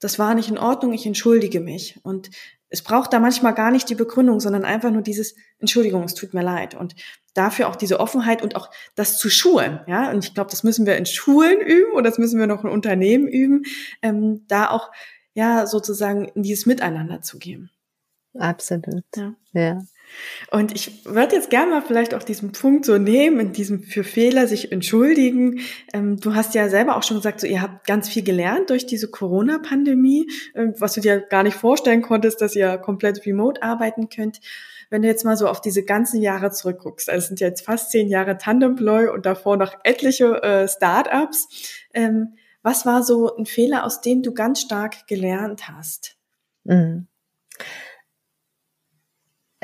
[0.00, 1.98] das war nicht in Ordnung, ich entschuldige mich.
[2.02, 2.30] Und
[2.68, 6.34] es braucht da manchmal gar nicht die Begründung, sondern einfach nur dieses Entschuldigung, es tut
[6.34, 6.74] mir leid.
[6.74, 6.94] Und
[7.32, 9.80] dafür auch diese Offenheit und auch das zu schulen.
[9.86, 12.64] Ja, und ich glaube, das müssen wir in Schulen üben und das müssen wir noch
[12.64, 13.62] in Unternehmen üben,
[14.02, 14.90] ähm, da auch
[15.34, 17.70] ja sozusagen in dieses Miteinander zu gehen.
[18.38, 19.04] Absolut.
[19.16, 19.34] Ja.
[19.52, 19.82] ja.
[20.50, 24.04] Und ich würde jetzt gerne mal vielleicht auch diesen Punkt so nehmen, in diesem für
[24.04, 25.60] Fehler sich entschuldigen.
[25.92, 28.86] Ähm, du hast ja selber auch schon gesagt, so ihr habt ganz viel gelernt durch
[28.86, 34.08] diese Corona-Pandemie, äh, was du dir gar nicht vorstellen konntest, dass ihr komplett remote arbeiten
[34.08, 34.40] könnt.
[34.90, 37.90] Wenn du jetzt mal so auf diese ganzen Jahre zurückguckst, also es sind jetzt fast
[37.90, 41.48] zehn Jahre Tandemploy und davor noch etliche äh, Startups.
[41.94, 46.16] Ähm, was war so ein Fehler, aus dem du ganz stark gelernt hast?
[46.64, 47.08] Mhm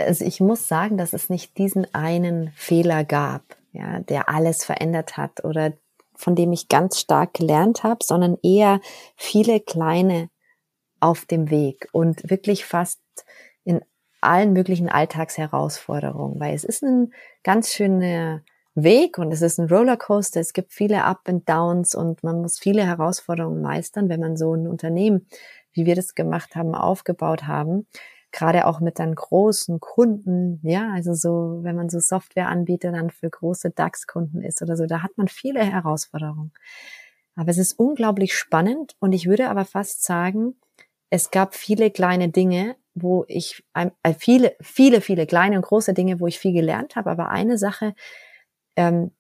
[0.07, 3.42] also ich muss sagen, dass es nicht diesen einen Fehler gab,
[3.72, 5.72] ja, der alles verändert hat oder
[6.14, 8.80] von dem ich ganz stark gelernt habe, sondern eher
[9.16, 10.28] viele kleine
[11.01, 13.01] auf dem Weg und wirklich fast
[13.64, 13.80] in
[14.20, 18.42] allen möglichen Alltagsherausforderungen, weil es ist ein ganz schöner
[18.74, 20.40] Weg und es ist ein Rollercoaster.
[20.40, 24.55] Es gibt viele Up and Downs und man muss viele Herausforderungen meistern, wenn man so
[24.55, 25.26] ein Unternehmen,
[25.72, 27.86] wie wir das gemacht haben, aufgebaut haben
[28.32, 33.28] gerade auch mit dann großen Kunden, ja, also so, wenn man so Softwareanbieter dann für
[33.28, 36.52] große DAX-Kunden ist oder so, da hat man viele Herausforderungen.
[37.36, 40.56] Aber es ist unglaublich spannend und ich würde aber fast sagen,
[41.10, 46.20] es gab viele kleine Dinge, wo ich äh, viele, viele, viele kleine und große Dinge,
[46.20, 47.10] wo ich viel gelernt habe.
[47.10, 47.94] Aber eine Sache,
[48.76, 49.12] ähm,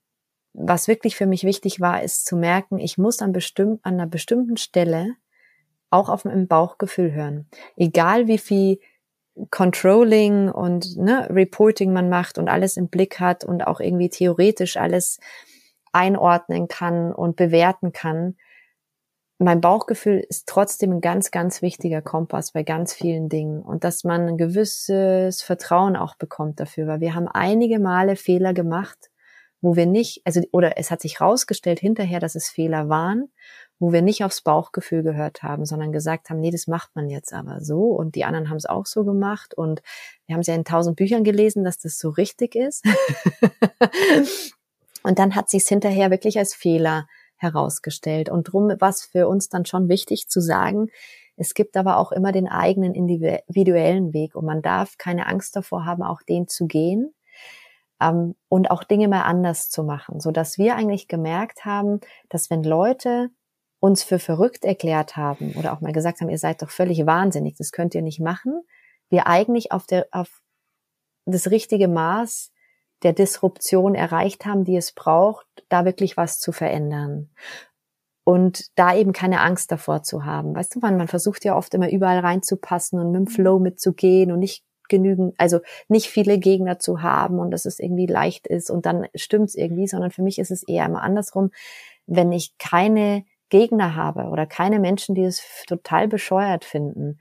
[0.52, 4.06] was wirklich für mich wichtig war, ist zu merken, ich muss an, bestimmt, an einer
[4.06, 5.14] bestimmten Stelle
[5.90, 7.48] auch auf meinem Bauchgefühl hören.
[7.76, 8.78] Egal wie viel
[9.50, 14.76] Controlling und ne, Reporting man macht und alles im Blick hat und auch irgendwie theoretisch
[14.76, 15.18] alles
[15.92, 18.36] einordnen kann und bewerten kann.
[19.38, 24.04] Mein Bauchgefühl ist trotzdem ein ganz, ganz wichtiger Kompass bei ganz vielen Dingen und dass
[24.04, 29.10] man ein gewisses Vertrauen auch bekommt dafür, weil wir haben einige Male Fehler gemacht,
[29.62, 33.30] wo wir nicht, also, oder es hat sich rausgestellt hinterher, dass es Fehler waren
[33.80, 37.32] wo wir nicht aufs Bauchgefühl gehört haben, sondern gesagt haben, nee, das macht man jetzt
[37.32, 37.86] aber so.
[37.86, 39.54] Und die anderen haben es auch so gemacht.
[39.54, 39.82] Und
[40.26, 42.84] wir haben es ja in tausend Büchern gelesen, dass das so richtig ist.
[45.02, 48.28] und dann hat sich es hinterher wirklich als Fehler herausgestellt.
[48.28, 50.90] Und drum war es für uns dann schon wichtig zu sagen,
[51.36, 54.34] es gibt aber auch immer den eigenen individuellen Weg.
[54.34, 57.14] Und man darf keine Angst davor haben, auch den zu gehen
[57.98, 62.50] ähm, und auch Dinge mal anders zu machen, so dass wir eigentlich gemerkt haben, dass
[62.50, 63.30] wenn Leute
[63.80, 67.56] uns für verrückt erklärt haben oder auch mal gesagt haben, ihr seid doch völlig wahnsinnig,
[67.56, 68.62] das könnt ihr nicht machen,
[69.08, 70.40] wir eigentlich auf der, auf
[71.24, 72.52] das richtige Maß
[73.02, 77.30] der Disruption erreicht haben, die es braucht, da wirklich was zu verändern.
[78.24, 80.54] Und da eben keine Angst davor zu haben.
[80.54, 84.30] Weißt du, man, man versucht ja oft immer überall reinzupassen und mit dem Flow mitzugehen
[84.30, 88.70] und nicht genügend, also nicht viele Gegner zu haben und dass es irgendwie leicht ist
[88.70, 91.50] und dann stimmt's irgendwie, sondern für mich ist es eher immer andersrum.
[92.06, 97.20] Wenn ich keine Gegner habe oder keine Menschen, die es total bescheuert finden,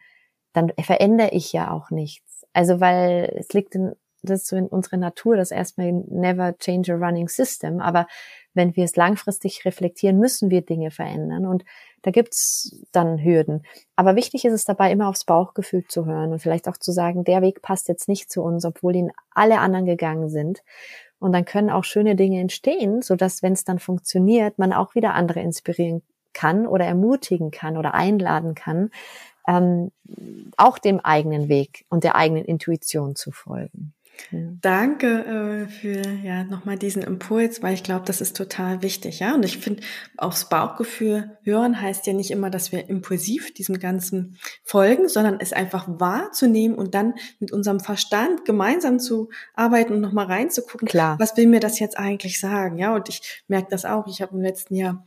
[0.54, 2.46] dann verändere ich ja auch nichts.
[2.54, 6.94] Also weil es liegt in, das ist so in unserer Natur, das erstmal never change
[6.94, 8.08] a running system, aber
[8.54, 11.64] wenn wir es langfristig reflektieren, müssen wir Dinge verändern und
[12.02, 13.64] da gibt's dann Hürden.
[13.96, 17.24] Aber wichtig ist es dabei, immer aufs Bauchgefühl zu hören und vielleicht auch zu sagen,
[17.24, 20.64] der Weg passt jetzt nicht zu uns, obwohl ihn alle anderen gegangen sind.
[21.20, 24.96] Und dann können auch schöne Dinge entstehen, so dass, wenn es dann funktioniert, man auch
[24.96, 26.02] wieder andere inspirieren
[26.34, 28.92] kann oder ermutigen kann oder einladen kann,
[29.48, 29.92] ähm,
[30.58, 33.94] auch dem eigenen Weg und der eigenen Intuition zu folgen.
[34.32, 34.40] Ja.
[34.62, 39.34] Danke äh, für ja nochmal diesen Impuls, weil ich glaube, das ist total wichtig, ja.
[39.34, 39.82] Und ich finde,
[40.18, 45.54] aufs Bauchgefühl hören heißt ja nicht immer, dass wir impulsiv diesem Ganzen folgen, sondern es
[45.54, 51.18] einfach wahrzunehmen und dann mit unserem Verstand gemeinsam zu arbeiten und nochmal reinzugucken, Klar.
[51.20, 52.94] was will mir das jetzt eigentlich sagen, ja.
[52.94, 54.08] Und ich merke das auch.
[54.08, 55.06] Ich habe im letzten Jahr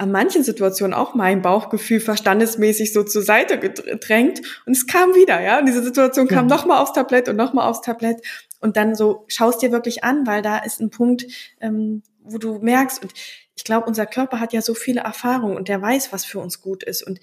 [0.00, 5.42] an manchen Situationen auch mein Bauchgefühl verstandesmäßig so zur Seite gedrängt und es kam wieder,
[5.42, 5.58] ja.
[5.58, 6.56] Und diese Situation kam ja.
[6.56, 8.22] nochmal aufs Tablett und nochmal aufs Tablett
[8.60, 11.26] und dann so schaust dir wirklich an, weil da ist ein Punkt,
[11.60, 13.12] ähm, wo du merkst und
[13.54, 16.62] ich glaube, unser Körper hat ja so viele Erfahrungen und der weiß, was für uns
[16.62, 17.20] gut ist und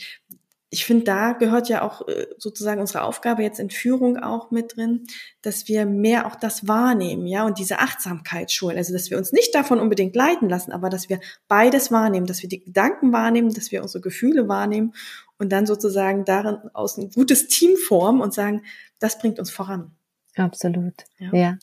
[0.70, 4.76] ich finde, da gehört ja auch äh, sozusagen unsere Aufgabe jetzt in Führung auch mit
[4.76, 5.08] drin,
[5.42, 8.78] dass wir mehr auch das wahrnehmen, ja, und diese Achtsamkeit schulen.
[8.78, 12.42] Also, dass wir uns nicht davon unbedingt leiten lassen, aber dass wir beides wahrnehmen, dass
[12.42, 14.94] wir die Gedanken wahrnehmen, dass wir unsere Gefühle wahrnehmen
[15.38, 18.64] und dann sozusagen darin aus ein gutes Team formen und sagen,
[19.00, 19.92] das bringt uns voran.
[20.36, 20.94] Absolut.
[21.18, 21.34] ja.
[21.34, 21.58] ja.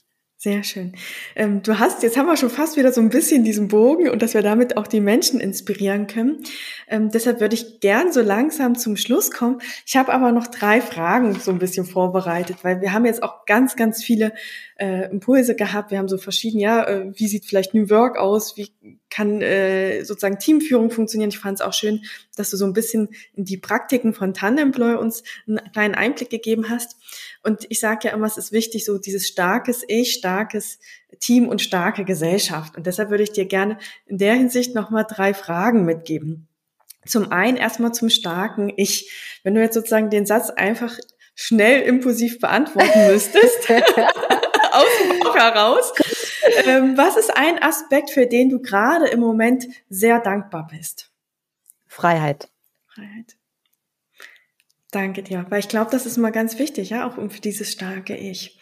[0.45, 0.93] Sehr schön.
[1.37, 4.21] Ähm, du hast, jetzt haben wir schon fast wieder so ein bisschen diesen Bogen und
[4.21, 6.43] dass wir damit auch die Menschen inspirieren können.
[6.87, 9.63] Ähm, deshalb würde ich gern so langsam zum Schluss kommen.
[9.87, 13.47] Ich habe aber noch drei Fragen so ein bisschen vorbereitet, weil wir haben jetzt auch
[13.47, 14.35] ganz, ganz viele
[14.77, 15.91] äh, Impulse gehabt.
[15.91, 18.59] Wir haben so verschiedene, ja, äh, wie sieht vielleicht New Work aus?
[18.59, 18.69] Wie
[19.09, 21.31] kann äh, sozusagen Teamführung funktionieren?
[21.31, 22.03] Ich fand es auch schön,
[22.37, 26.69] dass du so ein bisschen in die Praktiken von Tandemploy uns einen kleinen Einblick gegeben
[26.69, 26.97] hast.
[27.45, 30.79] Und ich sage ja immer, es ist wichtig, so dieses starkes Ich, starkes
[31.21, 32.77] Team und starke Gesellschaft.
[32.77, 36.49] Und deshalb würde ich dir gerne in der Hinsicht nochmal drei Fragen mitgeben.
[37.07, 39.13] Zum einen erstmal zum starken Ich.
[39.43, 40.97] Wenn du jetzt sozusagen den Satz einfach
[41.35, 43.71] schnell impulsiv beantworten müsstest,
[44.73, 45.93] aus dem Bauch heraus,
[46.65, 51.11] ähm, was ist ein Aspekt, für den du gerade im Moment sehr dankbar bist?
[51.87, 52.49] Freiheit.
[52.87, 53.37] Freiheit.
[54.95, 58.17] Danke dir, weil ich glaube, das ist mal ganz wichtig, ja, auch für dieses starke
[58.17, 58.61] Ich.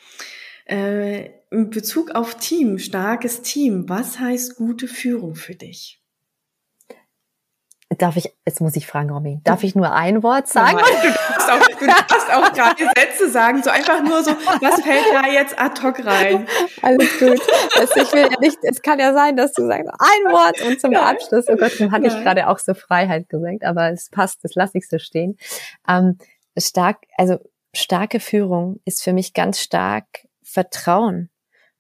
[0.65, 6.02] Äh, in Bezug auf Team, starkes Team, was heißt gute Führung für dich?
[7.99, 10.77] Darf ich, jetzt muss ich fragen, Robin, darf ich nur ein Wort sagen?
[10.77, 14.81] Nein, du darfst auch, du darfst auch drei Sätze sagen, so einfach nur so, was
[14.83, 16.47] fällt da jetzt ad hoc rein?
[16.81, 17.41] Alles gut.
[17.77, 20.81] Also ich will ja nicht, es kann ja sein, dass du sagst, ein Wort und
[20.81, 21.17] zum Nein.
[21.17, 22.17] Abschluss, oh Gott, dann hatte Nein.
[22.17, 25.37] ich gerade auch so Freiheit gesagt, aber es passt, das lasse ich so stehen.
[25.89, 26.19] Ähm,
[26.57, 27.39] stark, also
[27.75, 30.07] starke Führung ist für mich ganz stark
[30.43, 31.31] Vertrauen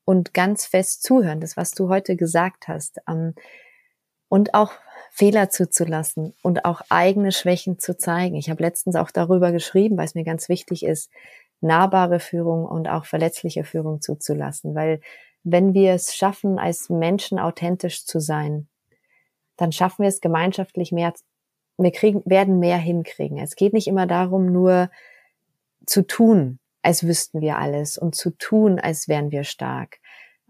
[0.04, 2.98] und ganz fest zuhören, das was du heute gesagt hast.
[3.08, 3.34] Ähm,
[4.28, 4.72] und auch
[5.14, 8.34] Fehler zuzulassen und auch eigene Schwächen zu zeigen.
[8.34, 11.10] Ich habe letztens auch darüber geschrieben, weil es mir ganz wichtig ist,
[11.60, 15.00] nahbare Führung und auch verletzliche Führung zuzulassen, weil
[15.44, 18.68] wenn wir es schaffen, als Menschen authentisch zu sein,
[19.56, 21.12] dann schaffen wir es gemeinschaftlich mehr,
[21.76, 23.38] wir kriegen, werden mehr hinkriegen.
[23.38, 24.90] Es geht nicht immer darum, nur
[25.84, 29.98] zu tun, als wüssten wir alles und zu tun, als wären wir stark.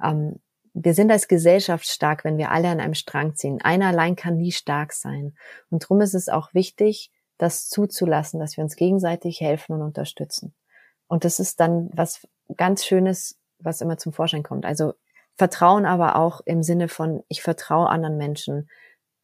[0.02, 0.38] Ähm,
[0.74, 3.60] wir sind als Gesellschaft stark, wenn wir alle an einem Strang ziehen.
[3.62, 5.36] Einer allein kann nie stark sein.
[5.70, 10.54] Und darum ist es auch wichtig, das zuzulassen, dass wir uns gegenseitig helfen und unterstützen.
[11.08, 14.64] Und das ist dann was ganz Schönes, was immer zum Vorschein kommt.
[14.64, 14.94] Also
[15.34, 18.70] Vertrauen aber auch im Sinne von, ich vertraue anderen Menschen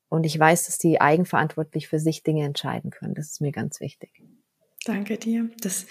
[0.08, 3.14] und ich weiß, dass die eigenverantwortlich für sich Dinge entscheiden können.
[3.14, 4.22] Das ist mir ganz wichtig.
[4.88, 5.50] Danke dir.
[5.60, 5.84] Das,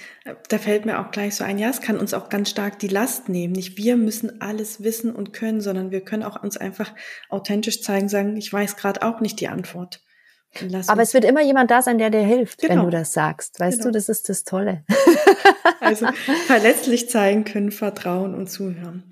[0.50, 2.88] da fällt mir auch gleich so ein, ja, es kann uns auch ganz stark die
[2.88, 3.54] Last nehmen.
[3.54, 6.96] Nicht wir müssen alles wissen und können, sondern wir können auch uns einfach
[7.30, 10.02] authentisch zeigen, sagen, ich weiß gerade auch nicht die Antwort.
[10.88, 12.74] Aber es wird immer jemand da sein, der dir hilft, genau.
[12.74, 13.60] wenn du das sagst.
[13.60, 13.90] Weißt genau.
[13.90, 14.84] du, das ist das Tolle.
[15.80, 16.08] Also
[16.48, 19.04] verletzlich zeigen können, vertrauen und zuhören.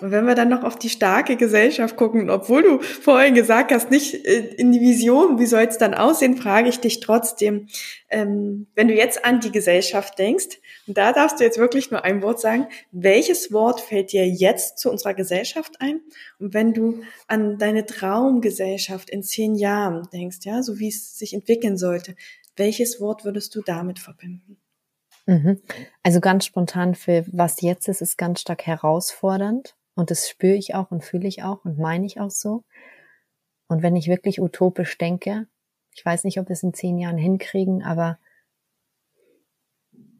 [0.00, 3.90] Und wenn wir dann noch auf die starke Gesellschaft gucken, obwohl du vorhin gesagt hast,
[3.90, 7.68] nicht äh, in die Vision, wie soll es dann aussehen, frage ich dich trotzdem,
[8.10, 12.04] ähm, wenn du jetzt an die Gesellschaft denkst, und da darfst du jetzt wirklich nur
[12.04, 16.00] ein Wort sagen, welches Wort fällt dir jetzt zu unserer Gesellschaft ein?
[16.38, 21.32] Und wenn du an deine Traumgesellschaft in zehn Jahren denkst, ja, so wie es sich
[21.32, 22.16] entwickeln sollte,
[22.56, 24.60] welches Wort würdest du damit verbinden?
[25.26, 25.60] Mhm.
[26.02, 29.76] Also ganz spontan für was jetzt ist, ist ganz stark herausfordernd.
[29.94, 32.64] Und das spüre ich auch und fühle ich auch und meine ich auch so.
[33.68, 35.46] Und wenn ich wirklich utopisch denke,
[35.94, 38.18] ich weiß nicht, ob wir es in zehn Jahren hinkriegen, aber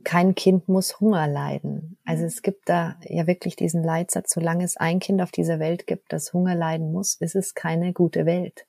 [0.05, 1.99] kein Kind muss Hunger leiden.
[2.05, 5.87] Also es gibt da ja wirklich diesen Leitsatz, solange es ein Kind auf dieser Welt
[5.87, 8.67] gibt, das Hunger leiden muss, ist es keine gute Welt.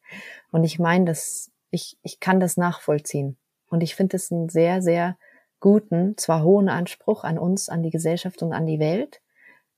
[0.52, 3.38] Und ich meine, dass ich, ich kann das nachvollziehen.
[3.70, 5.18] Und ich finde es einen sehr, sehr
[5.62, 9.22] guten, zwar hohen Anspruch an uns, an die Gesellschaft und an die Welt,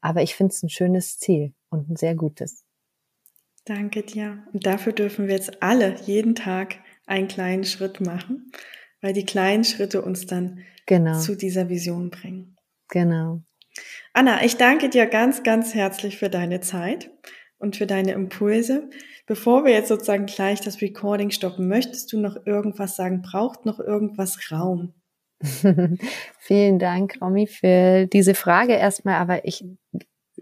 [0.01, 2.63] aber ich finde es ein schönes Ziel und ein sehr gutes.
[3.65, 4.43] Danke dir.
[4.51, 8.51] Und dafür dürfen wir jetzt alle jeden Tag einen kleinen Schritt machen,
[9.01, 11.19] weil die kleinen Schritte uns dann genau.
[11.19, 12.55] zu dieser Vision bringen.
[12.89, 13.41] Genau.
[14.13, 17.11] Anna, ich danke dir ganz, ganz herzlich für deine Zeit
[17.57, 18.89] und für deine Impulse.
[19.25, 23.21] Bevor wir jetzt sozusagen gleich das Recording stoppen, möchtest du noch irgendwas sagen?
[23.21, 24.93] Braucht noch irgendwas Raum?
[26.39, 29.15] Vielen Dank, Romy, für diese Frage erstmal.
[29.15, 29.65] Aber ich,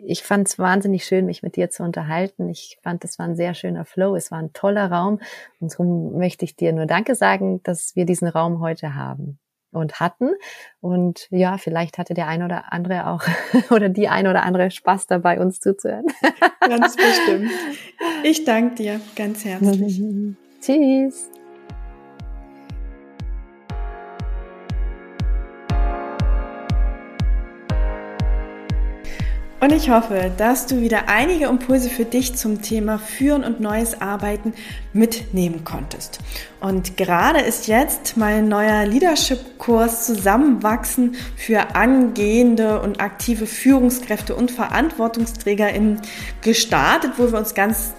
[0.05, 2.49] ich fand es wahnsinnig schön, mich mit dir zu unterhalten.
[2.49, 4.15] Ich fand, es war ein sehr schöner Flow.
[4.15, 5.19] Es war ein toller Raum.
[5.59, 9.39] Und darum möchte ich dir nur Danke sagen, dass wir diesen Raum heute haben
[9.71, 10.31] und hatten.
[10.79, 13.23] Und ja, vielleicht hatte der ein oder andere auch
[13.71, 16.07] oder die ein oder andere Spaß dabei, uns zuzuhören.
[16.59, 17.51] Ganz bestimmt.
[18.23, 19.99] Ich danke dir ganz herzlich.
[20.61, 21.40] Tschüss.
[29.61, 34.01] Und ich hoffe, dass du wieder einige Impulse für dich zum Thema Führen und neues
[34.01, 34.55] Arbeiten
[34.91, 36.17] mitnehmen konntest.
[36.59, 46.01] Und gerade ist jetzt mein neuer Leadership-Kurs Zusammenwachsen für angehende und aktive Führungskräfte und VerantwortungsträgerInnen
[46.41, 47.93] gestartet, wo wir uns ganz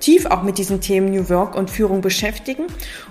[0.00, 2.64] tief auch mit diesen Themen New Work und Führung beschäftigen.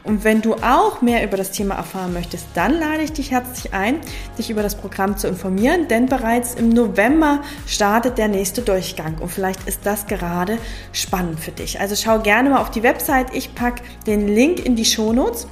[0.03, 3.73] Und wenn du auch mehr über das Thema erfahren möchtest, dann lade ich dich herzlich
[3.73, 3.99] ein,
[4.37, 9.29] dich über das Programm zu informieren, denn bereits im November startet der nächste Durchgang und
[9.29, 10.57] vielleicht ist das gerade
[10.91, 11.79] spannend für dich.
[11.79, 15.47] Also schau gerne mal auf die Website, ich packe den Link in die Shownotes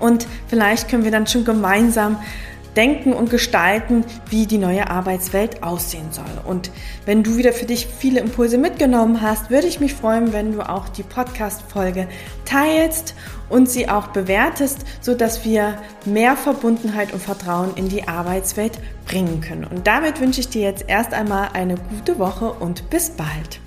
[0.00, 2.18] und vielleicht können wir dann schon gemeinsam
[2.76, 6.24] denken und gestalten, wie die neue Arbeitswelt aussehen soll.
[6.44, 6.70] Und
[7.06, 10.68] wenn du wieder für dich viele Impulse mitgenommen hast, würde ich mich freuen, wenn du
[10.68, 12.08] auch die Podcast-Folge
[12.44, 13.14] teilst
[13.48, 19.40] und sie auch bewertest, so dass wir mehr Verbundenheit und Vertrauen in die Arbeitswelt bringen
[19.40, 19.64] können.
[19.64, 23.60] Und damit wünsche ich dir jetzt erst einmal eine gute Woche und bis bald.